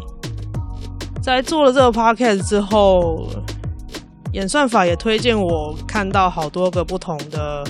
[1.22, 3.28] 在做了这个 podcast 之后，
[4.34, 7.64] 演算法也推荐我看到好多个不同的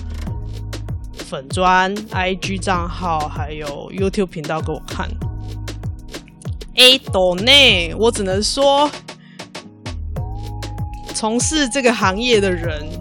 [1.13, 5.09] 粉砖、IG 账号，还有 YouTube 频道给我看。
[6.75, 8.89] A 斗内，我只能说，
[11.13, 13.00] 从事这个行业的人。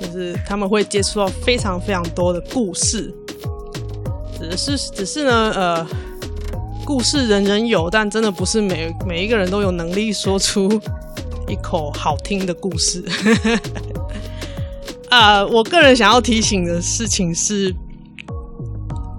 [0.00, 3.12] 就是他们会接触到非常非常多的故事，
[4.38, 5.86] 只是只是呢，呃，
[6.84, 10.80] 故事人人有，但真的不是每每一个人都有能力说出
[11.48, 13.04] 一口好听的故事。
[15.10, 17.74] 啊、 呃，我个人想要提醒的事情是，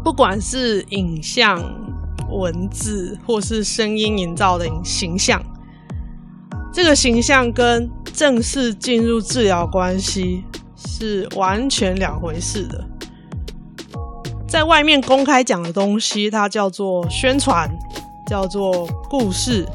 [0.02, 1.62] 不管是影像、
[2.30, 5.44] 文字或是声音营造的形象，
[6.72, 10.46] 这个形象跟正式进入治疗关系。
[10.88, 12.84] 是完全两回事的。
[14.48, 17.70] 在外面公开讲的东西，它叫做宣传，
[18.28, 19.66] 叫做故事，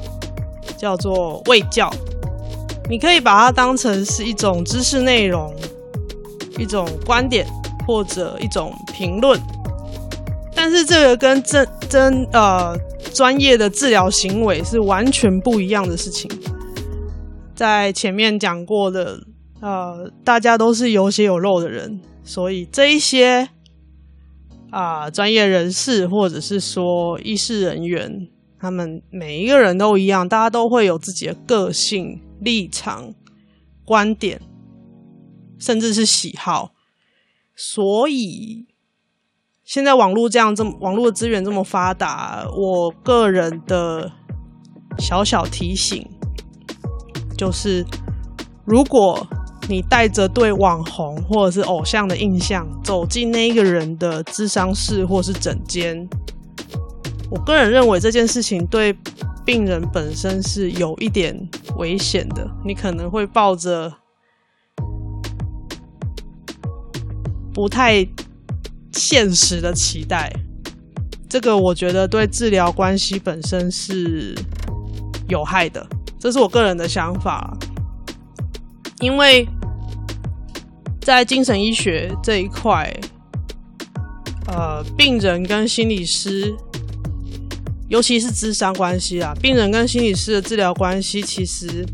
[0.77, 1.89] 叫做卫教。
[2.89, 5.55] 你可以把它当成是一种知识内容、
[6.59, 7.47] 一种观点
[7.87, 9.41] 或者一种评论。
[10.55, 12.77] 但是这个跟真真呃
[13.13, 16.31] 专业的治疗行为是完全不一样的事情。
[17.55, 19.21] 在前面讲过的。
[19.65, 23.49] 呃，大家都是有血有肉的人，所以这一些
[24.71, 33.15] 啊，专业人士或者是说医事人员，他们每一个人都一样，大家都会有自己的个性、立场、
[33.87, 34.43] 观点，
[35.59, 36.73] 甚至是喜好。
[37.57, 38.67] 所以
[39.65, 44.13] 现在网络这样这么网络的资源这么发达，我个人的
[44.99, 46.07] 小小提醒
[47.35, 47.87] 就是，
[48.67, 49.27] 如果
[49.69, 56.07] 你带着对网红或者是偶像的印象走进那一个人的智商室或是诊间，
[57.31, 58.95] 我个人认为这件事情对
[59.45, 61.35] 病人本身是有一点
[61.77, 62.47] 危险的。
[62.65, 63.93] 你可能会抱着
[67.53, 68.07] 不太
[68.93, 70.31] 现实的期待。
[71.29, 74.35] 这个我觉得对治疗关系本身是
[75.29, 75.85] 有害的，
[76.19, 77.57] 这是我个人的想法。
[79.05, 79.47] 因为
[81.03, 82.91] 在精神医学这一块，
[84.47, 86.57] 呃，病人跟心理师，
[87.89, 91.85] 尤其是智商关系啊，病人跟心理师的治疗关系，其实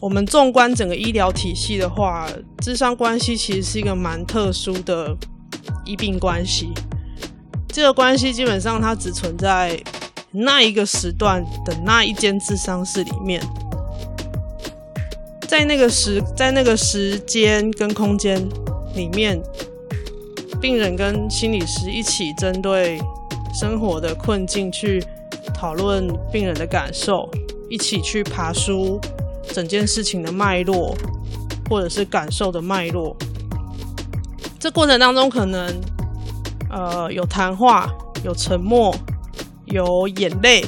[0.00, 2.26] 我们纵观整个医疗体系的话，
[2.62, 5.14] 智商关系其实是一个蛮特殊的
[5.84, 6.72] 医病关系。
[7.68, 9.78] 这个关系基本上它只存在
[10.30, 13.42] 那一个时段的那一间智商室里面，
[15.52, 18.42] 在那个时在那个时间跟空间
[18.94, 19.38] 里面，
[20.62, 22.98] 病人跟心理师一起针对
[23.52, 25.04] 生活的困境去
[25.52, 27.28] 讨论病人的感受，
[27.68, 28.98] 一起去爬梳
[29.52, 30.96] 整件事情的脉络，
[31.68, 33.14] 或者是感受的脉络。
[34.58, 35.70] 这过程当中可能。
[36.70, 37.92] 呃，有谈话，
[38.24, 38.96] 有沉默，
[39.66, 40.64] 有眼泪，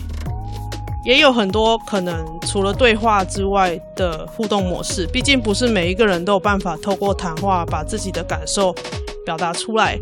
[1.04, 5.06] 也有很多可能除了对话之外的互动模式。
[5.06, 8.74] 毕竟不是每一个人都有办法透过谈话把自己的感受
[9.24, 9.98] 表达出来，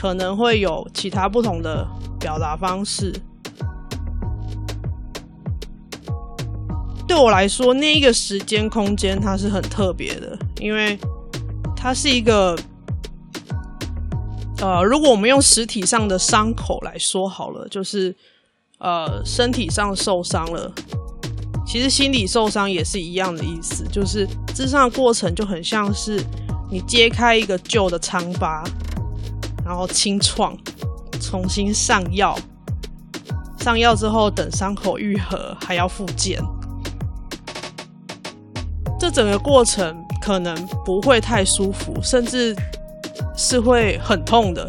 [0.00, 1.86] 可能会有其他不同的
[2.18, 3.12] 表达方式。
[7.06, 10.98] 对我来说，那一个时间空间它是很特别的，因为
[11.76, 12.56] 它是一个。
[14.58, 18.16] 呃，如果我们用实体上的伤口来说好了，就是
[18.78, 20.72] 呃，身体上受伤了，
[21.66, 26.22] 其实心理受伤也是一样的意思，就是咨商的过程就很像是
[26.70, 28.62] 你揭开一个旧的疮疤，
[29.64, 30.56] 然后清创，
[31.20, 32.38] 重新上药，
[33.58, 36.40] 上药之后等伤口愈合还要复健，
[38.98, 40.54] 这整个过程可能
[40.84, 42.56] 不会太舒服，甚至。
[43.38, 44.66] 是会很痛的，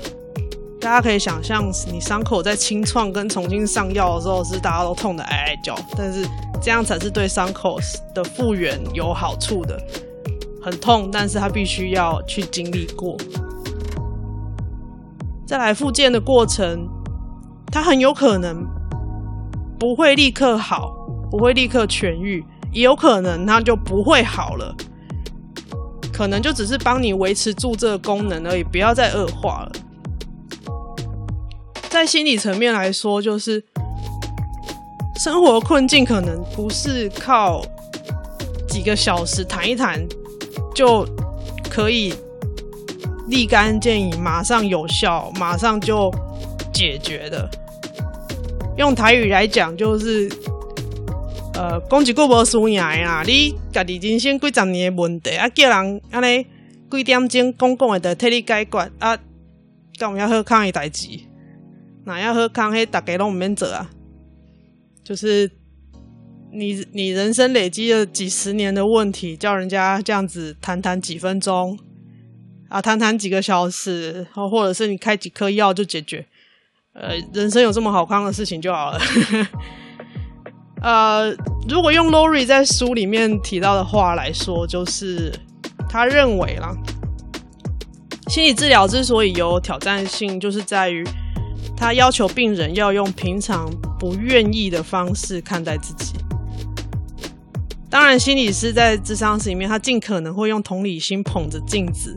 [0.88, 6.26] 大家可以想象，你伤口在清创跟重新上药的时候，是大家都痛得哀哀叫，但是
[6.62, 7.78] 这样才是对伤口
[8.16, 9.78] 的复原有好处的。
[10.64, 13.18] 很痛，但是他必须要去经历过。
[15.46, 16.88] 再来复健的过程，
[17.70, 18.66] 他很有可能
[19.78, 20.94] 不会立刻好，
[21.30, 24.74] 不会立刻痊愈，也有可能他就不会好了。
[26.14, 29.72] 可能就只是帮你维持住这个功能而已，不要再恶化了。
[31.98, 33.64] 在心理层面来说，就是
[35.16, 37.66] 生活困境可能不是靠
[38.70, 40.06] 几个小时谈一谈
[40.76, 41.04] 就
[41.68, 42.14] 可以
[43.30, 46.14] 立竿见影、马上有效、马上就
[46.72, 47.50] 解决的。
[48.78, 50.32] 用台语来讲，就是。
[51.56, 56.46] 呃，讲一句无输赢的啦，你家己人生几十年的问题，啊，叫人安尼
[56.92, 59.18] 几点钟讲讲的，替你解决啊，
[59.98, 61.08] 干嘛要好康的代志？
[62.08, 62.72] 哪要喝康？
[62.72, 63.90] 嘿，大家拢唔免做啊。
[65.04, 65.52] 就是
[66.54, 71.78] 你你人生累积了几十年的问题，叫人家这样子谈谈几分钟
[72.70, 76.26] 啊，谈谈几个小时，或者是你开几颗药就解决。
[76.94, 79.00] 呃，人生有这么好康的事情就好了。
[80.82, 81.30] 呃，
[81.68, 85.30] 如果用 Lori 在书里面提到的话来说，就是
[85.90, 86.74] 他认为啦，
[88.30, 91.06] 心理治疗之所以有挑战性，就是在于
[91.78, 96.16] 他要求病人要用平常不愿意的方式看待自己。
[97.90, 102.14] 当然，心理师在智商室里面，他尽可能会用同理心捧着镜子，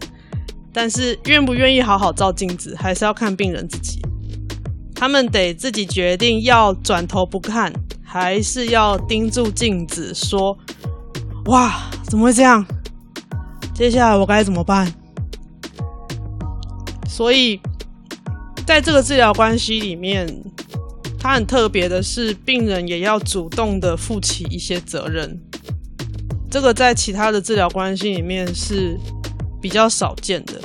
[0.72, 4.00] 但是愿不愿意好好照镜子，还是要看病人自己。
[4.94, 7.72] 他们得自己决定要转头不看。
[8.12, 10.58] 还是要盯住镜子说
[11.46, 12.66] ：“哇，怎么会这样？
[13.72, 14.92] 接下来我该怎么办？”
[17.06, 17.60] 所以，
[18.70, 20.24] 在这个治疗关系里面，
[21.18, 25.36] 它很特别的是，病人也要主动的负起一些责任。
[26.48, 28.96] 这个在其他的治疗关系里面是
[29.60, 30.60] 比较少见的。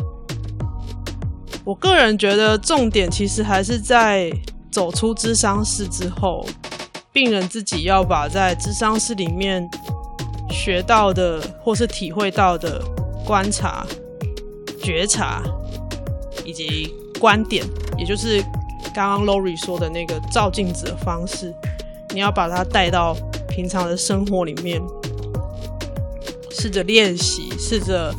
[1.64, 4.32] 我个人觉得，重点其实还是在
[4.72, 6.46] 走出咨商室之后。
[7.12, 9.68] 病人自己要把在智商室里面
[10.52, 12.80] 学到的或是体会到的
[13.26, 13.84] 观察、
[14.80, 15.42] 觉察
[16.46, 17.66] 以及观点，
[17.98, 18.42] 也就是
[18.94, 21.54] 刚刚 Lori 说的那个照镜子的方式，
[22.14, 23.16] 你要把它带到
[23.50, 24.82] 平常的生活里面，
[26.52, 28.14] 试着练习，试着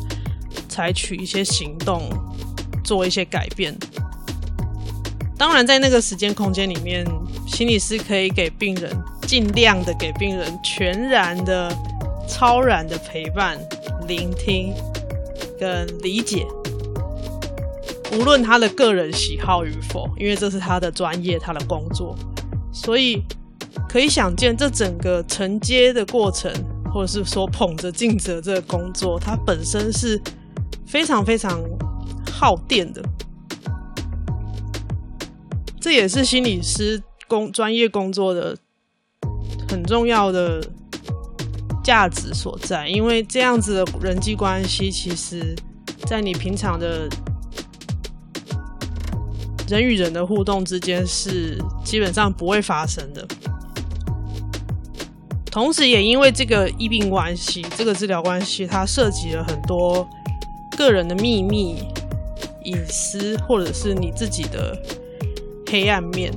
[0.67, 2.09] 采取一些行动，
[2.83, 3.75] 做一些改变。
[5.37, 7.05] 当然，在那个时间空间里面，
[7.47, 8.91] 心理师可以给病人
[9.27, 11.71] 尽量的给病人全然的、
[12.27, 13.59] 超然的陪伴、
[14.07, 14.73] 聆听
[15.59, 16.43] 跟理解，
[18.13, 22.17] 无论他的个人喜好与否，因为这是他的专业，他的工作，
[22.71, 23.21] 所以
[23.87, 26.51] 可以想见，这整个承接的过程，
[26.91, 30.19] 或者是说捧着镜子的这个工作，它本身是
[30.85, 31.61] 非常非常
[32.31, 33.01] 耗电的。
[35.79, 38.57] 这也是心理师工专业工作的
[39.69, 40.61] 很重要的
[41.83, 45.55] 价值所在，因为这样子的人际关系，其实
[46.05, 47.07] 在你平常的。
[49.67, 53.27] 人与人的互动之间是基本上不会发生的，
[55.51, 60.07] 同时也因为这个医病关系，这个治疗关系，它涉及了很多
[60.77, 61.83] 个人的秘密、
[62.63, 64.77] 隐私，或者是你自己的
[65.69, 66.31] 黑暗面，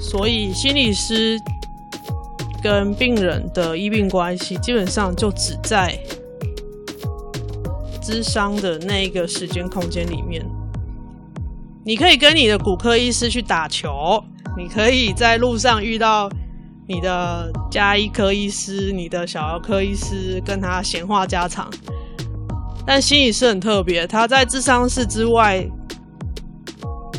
[0.00, 1.38] 所以心理师
[2.60, 5.96] 跟病人的医病关系，基本上就只在
[8.02, 10.44] 咨商的那一个时间空间里面。
[11.88, 14.22] 你可以跟你的骨科医师去打球，
[14.58, 16.28] 你可以在路上遇到
[16.86, 21.66] 你的家医科医师、你的小儿科医师，跟他闲话家常。
[22.86, 25.66] 但心理师很特别，他在智商室之外，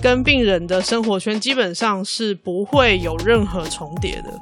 [0.03, 4.39] 跟病人的生活圈基本上是不会有任何重叠的。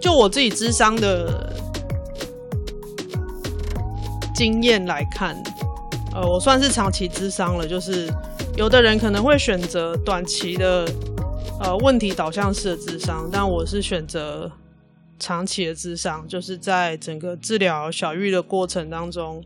[0.00, 1.52] 就我自己智商的
[4.32, 5.36] 经验来看。
[6.14, 8.06] 呃，我算是长期智商了，就是
[8.56, 10.86] 有的人可能会选择短期的，
[11.58, 14.52] 呃，问题导向式的智商，但我是选择
[15.18, 19.42] 长期的智商，就是在整个治疗小玉的过程当中，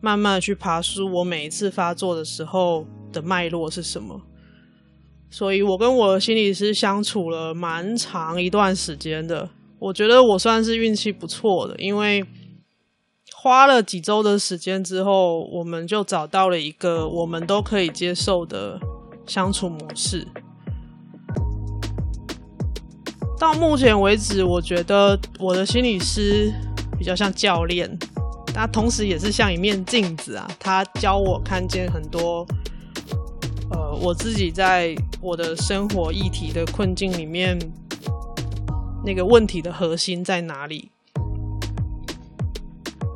[0.00, 4.18] 慢慢去爬梳我每一次发作的时候的脉络是什么。
[5.30, 9.46] 所以我跟我的心理师相处了蛮长一段时间的，
[9.78, 12.24] 我觉得我算是运气不错的，因为。
[13.42, 18.78] 花了几周的时间之后，我们就找到了一个我们都可以接受的
[19.26, 20.24] 相处模式。
[23.40, 26.54] 到目前为止，我觉得我的心理师
[26.96, 27.90] 比较像教练，
[28.54, 32.46] 他同时也是像一面镜子啊，他教我看见很多，
[33.72, 37.58] 呃，我自己在我的生活议题的困境里面，
[39.04, 40.91] 那个问题的核心在哪里。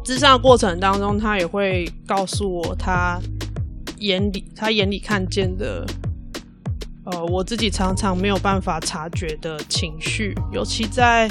[0.07, 3.21] 咨商的过程当中，他也会告诉我他
[3.99, 5.85] 眼里他眼里看见的，
[7.07, 11.29] 呃，我自己常常没有办法察觉的情绪，尤其在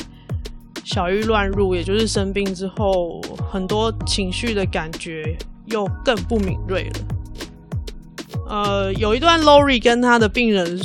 [0.84, 6.99] 小玉乱入，也就是生病之后，很多情绪的感觉又更不敏锐了。
[8.49, 10.78] 呃，有一段 Lori 跟他的病人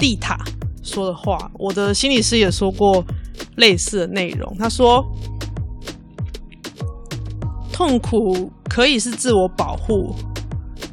[0.00, 0.38] 丽塔
[0.82, 3.02] 说的话，我的心理师也说过
[3.56, 5.02] 类似的内容，他说。
[7.72, 10.14] 痛苦可以是自我保护，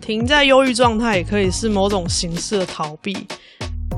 [0.01, 3.27] 停在忧郁状态也可以是某种形式的逃避，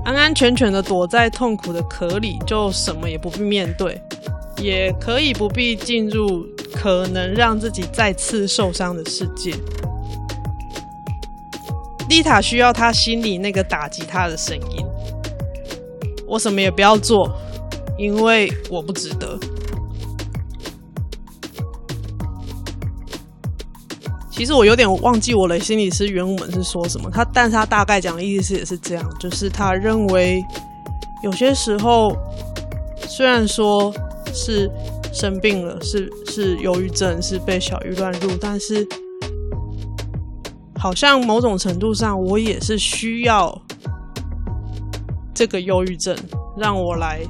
[0.03, 4.01] 安安全全的躲在痛苦的壳里，就什么也不必面对，
[4.57, 9.53] 也可以不必进入可能让自己再次受伤的世界。
[12.09, 14.85] 丽塔需要他心里那个打击他的声音，
[16.27, 17.31] 我什么也不要做，
[17.97, 19.39] 因为我不值得。
[24.41, 30.43] 其实我有点忘记我的心理师原文是说什么，他但是他大概讲的意思也是这样，就是他认为
[31.21, 32.17] 有些时候
[33.07, 33.93] 虽然说
[34.33, 34.67] 是
[35.13, 38.83] 生病了，是是忧郁症，是被小鱼乱入，但是
[40.79, 43.55] 好像某种程度上我也是需要
[45.35, 46.17] 这个忧郁症，
[46.57, 47.21] 让我来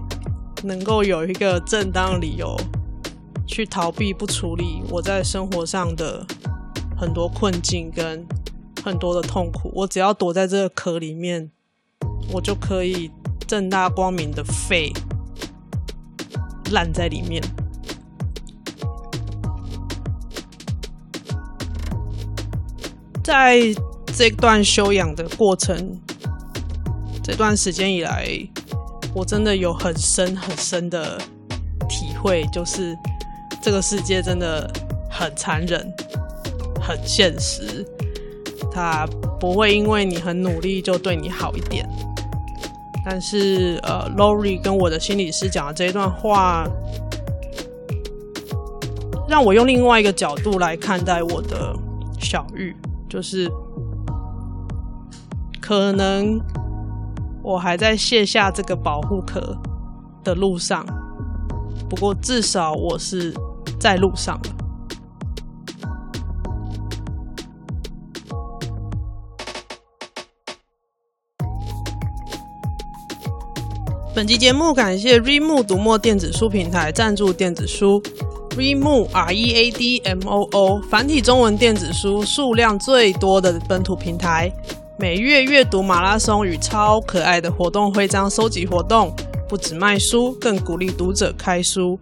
[0.64, 2.56] 能够有一个正当理由
[3.46, 6.26] 去逃避不处理我在生活上的。
[7.02, 8.24] 很多困境跟
[8.86, 11.50] 很多的痛苦，我只要躲在这个壳里面，
[12.32, 13.10] 我就可以
[13.48, 14.94] 正大光明的废
[16.72, 17.42] 烂在里面。
[23.24, 23.58] 在
[24.16, 26.00] 这段修养的过程，
[27.24, 28.28] 这段时间以来，
[29.16, 31.18] 我真的有很深很深的
[31.90, 32.96] 体会，就是
[33.60, 34.72] 这个世界真的
[35.10, 35.92] 很残忍。
[36.82, 37.86] 很现实，
[38.72, 39.08] 他
[39.40, 41.88] 不会因为你很努力就对你好一点。
[43.04, 46.68] 但是，呃，Lori 跟我的心理师讲的这一段话，
[49.28, 51.76] 让我用另外一个角度来看待我的
[52.20, 52.76] 小玉，
[53.10, 53.52] 就是
[55.60, 56.40] 可能
[57.42, 59.58] 我还在卸下这个保护壳
[60.24, 60.86] 的路上，
[61.90, 63.34] 不过至少我是
[63.80, 64.61] 在路上了。
[74.22, 78.00] 本集节目感谢 Readmoo 读墨电子书平台赞助电子书。
[78.52, 84.54] ，ReMo R E A D M O O 繁体中文电子书数量最多的本土平台，
[85.00, 89.12] 每月阅读马拉松与超可爱的活动徽章收集活动，
[89.50, 92.00] 不只卖书，更鼓励读者开书。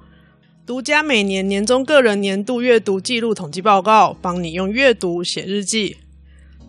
[0.66, 5.96] 独家每年年终个人年度阅读记录统计报告，帮你用阅读写日记。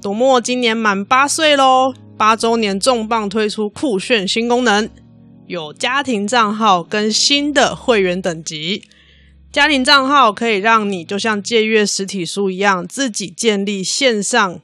[0.01, 4.89] 读墨今年满八岁喽，八周年重磅推出酷炫新功能，
[5.51, 8.85] 有家庭账号跟新的会员等级。
[9.51, 14.61] 家庭账号可以让你就像借阅实体书一样，自己建立线上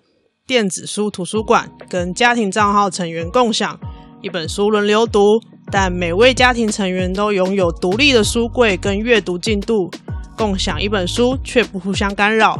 [0.46, 3.80] 电子书图书馆，跟家庭账号成员共享
[4.22, 5.40] 一本书轮流读。
[5.72, 9.90] 但每位家庭成员都拥有独立的书柜跟阅读进度，
[10.38, 12.56] 共享一本书却不互相干扰。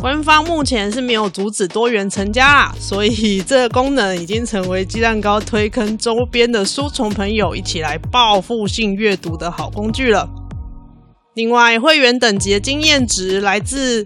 [0.00, 10.28] 官方目前是没有阻止多元成家啦，所以这个功能已经成为鸡蛋糕推坑周边的书虫朋友一起来报复性阅读的好工具了。
[11.34, 14.04] 另外，会员等级的经验值来自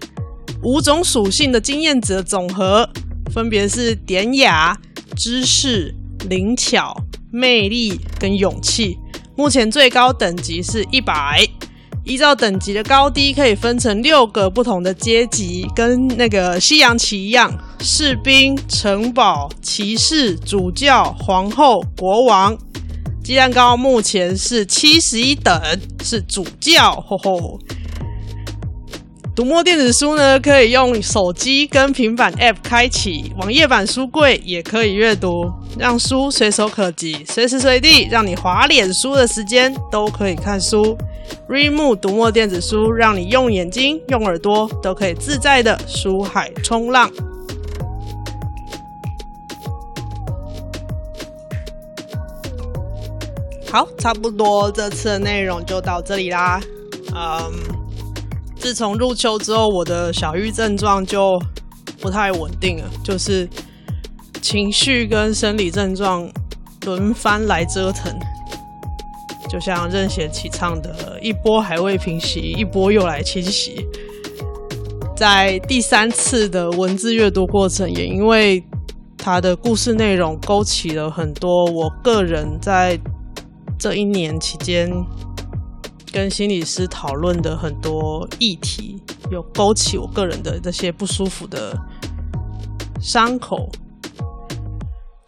[0.63, 2.89] 五种属性的经验值的总和，
[3.31, 4.75] 分别是典雅、
[5.15, 5.93] 知识、
[6.27, 6.95] 灵巧。
[7.35, 8.95] 魅力跟勇气，
[9.35, 11.43] 目前最高等级是一百。
[12.05, 17.49] 依照等级的高低，可以分成六个不同的阶级，跟那个西洋棋一样：
[17.79, 22.57] 士兵、城堡、骑士、主教、皇后、国王。
[23.23, 25.57] 鸡蛋糕目前是七十一等，
[26.03, 26.93] 是主教。
[27.07, 27.57] 吼吼。
[29.33, 35.49] 读墨电子书呢，可以用手机跟平板 App 开启，网页版书柜也可以阅读，
[35.79, 40.97] 让书随手可及，随时随地，让你滑脸书的时间都可以看书。
[41.47, 47.11] R e m o 读墨电子书，让你用眼睛、用耳朵都可以自在的书海冲浪。
[53.71, 56.61] 好，差不多这次的内容就到这里啦，
[57.15, 57.51] 嗯。
[58.55, 61.37] 自从入秋之后，我的小郁症状就
[61.99, 63.45] 不太稳定了，就是
[64.41, 66.31] 情绪跟生理症状
[66.85, 68.17] 轮番来折腾，
[69.53, 73.85] 就像任贤齐唱的“一波还未平息，一波又来侵袭”。
[75.15, 78.63] 在第三次的文字阅读过程，也因为
[79.15, 82.99] 他的故事内容勾起了很多我个人在
[83.77, 84.91] 这一年期间。
[86.11, 89.01] 跟心理师讨论的很多议题，
[89.31, 91.75] 有勾起我个人的这些不舒服的
[93.01, 93.67] 伤口，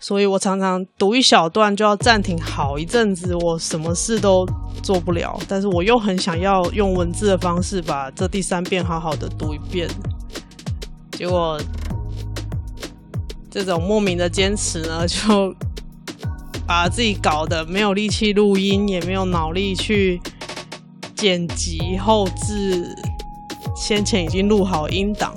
[0.08, 4.46] 所以我常常读一小段就要暂停好一阵子，我什么事都
[4.84, 9.90] 做不了，但是我又很想要用文字的方式把这第三遍好好的读一遍，
[11.14, 11.60] 结果
[13.50, 15.52] 这种莫名的坚持呢，就
[16.68, 20.22] 把自己搞得没有力气录音，也没有脑力去。
[21.16, 22.96] 剪辑后置，
[23.76, 25.34] 先前已经录好音档，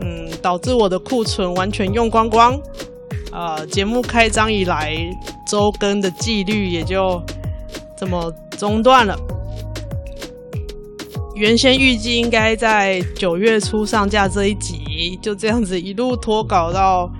[0.00, 2.58] 嗯，导致我的库存完全用光光，
[3.32, 4.94] 呃，节目开张以来
[5.46, 7.22] 周更的纪律也就
[7.96, 9.16] 这么中断了。
[11.34, 17.10] 原先预计应该在九月初上架这一集，就这样子一路拖稿到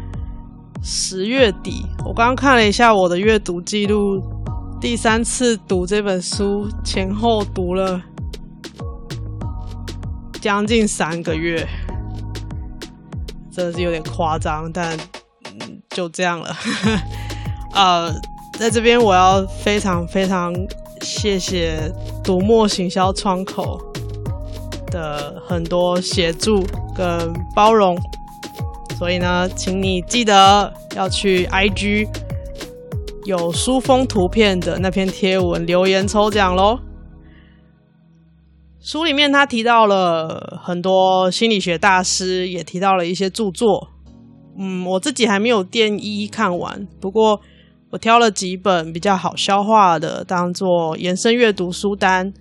[0.82, 1.86] 十月底。
[2.04, 4.22] 我刚刚看了一下我的阅读记录。
[4.78, 8.00] 第三次读这本书，前后读了
[10.40, 11.66] 将近三个月，
[13.60, 14.96] 真的是有点夸张，但
[15.90, 16.56] 就这样了。
[17.76, 18.10] 呃，
[18.58, 20.50] 在这边我要非常非常
[21.02, 21.92] 谢谢
[22.24, 23.78] 读墨行销窗口
[24.86, 26.64] 的很多协助
[26.96, 27.98] 跟包容，
[28.98, 32.08] 所以呢，请你记得要去 IG。
[33.26, 36.78] 有书封图片的那篇贴文留言抽奖喽！
[38.82, 43.88] 书里面他提到了很多心理学大师，也提到了一些著作。
[44.58, 47.40] 嗯，我自己还没有电一一看完，不过
[47.90, 52.32] 我挑了几本比较好消化的，当做延伸阅读书单。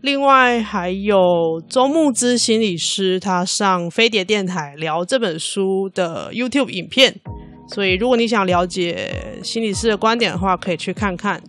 [0.00, 7.20] 另外还有周牧之心理师，他上飞碟电台聊这本书的 YouTube 影片。
[7.68, 11.40] 所以，如果你想了解心理师的观点的话，可以去看看。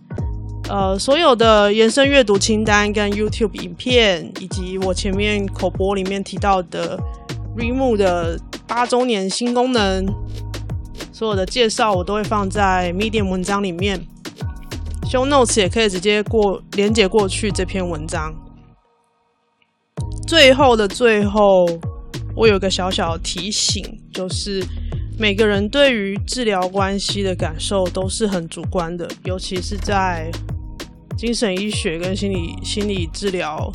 [0.68, 6.98] 呃，所有的延伸阅读清单跟 YouTube 影片，以及我前面口播里面提到的
[7.56, 10.06] Remo 的八周年新功能，
[11.12, 14.00] 所有的介绍我都会放在 Medium 文章里面。
[15.02, 18.34] Show Notes 也可以直接过连接过去这篇文章。
[20.26, 21.66] 最后的最后，
[22.34, 24.64] 我有个小小提醒，就是。
[25.16, 30.28] 每个人对于治疗关系的感受都是很主观的，尤其是在
[31.16, 33.72] 精神医学跟心理心理治疗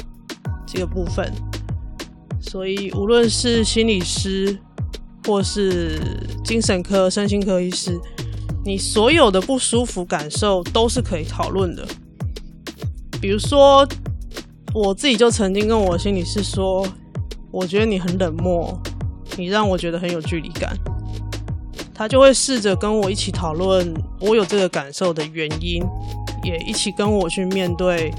[0.67, 1.31] 这个部分。
[2.41, 4.57] 所以，无论是心理师
[5.25, 5.99] 或是
[6.43, 7.99] 精神科、身心科医师，
[8.65, 11.85] 你所有的不舒服感受都是可以讨论的。
[13.21, 13.87] 比如说，
[14.73, 16.87] 我自己就曾经跟我心理师说，
[17.51, 18.81] 我觉得你很冷漠，
[19.37, 20.75] 你让我觉得很有距离感。
[21.93, 25.83] 他就会试着跟我一起讨论我有这个感受的原因，
[26.43, 28.13] 也一起跟我去面对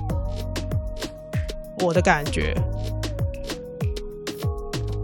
[1.80, 2.54] 我的感觉。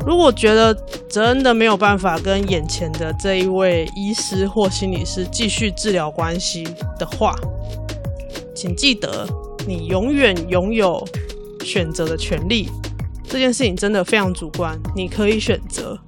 [0.07, 0.73] 如果觉得
[1.09, 6.63] 真的没有办法跟眼前的这一位医师或心理师继续治疗关系
[6.99, 7.35] 的话，
[8.55, 9.27] 请记得，
[9.67, 11.05] 你永远拥有
[11.65, 12.69] 选择的权利。
[13.29, 15.99] 这件事情真的非常主观，你可以选择。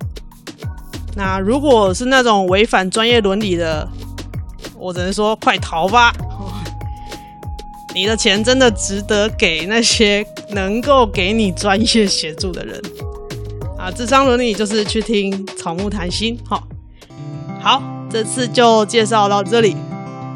[1.16, 3.88] 那如果是那种违反专业伦理的，
[4.76, 6.12] 我只能说快逃吧！
[7.98, 12.80] 你的钱真的值得给那些能够给你专业协助的人
[13.76, 13.90] 啊！
[13.90, 16.62] 智商伦理就是去听草木谈心，好，
[17.60, 19.76] 好，这次就介绍到这里。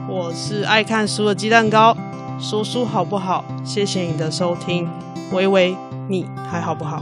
[0.08, 1.96] 我是爱看书的鸡蛋糕。
[2.40, 3.44] 说书好不好？
[3.64, 4.88] 谢谢你的收听，
[5.30, 5.76] 微微，
[6.08, 7.00] 你还好不好？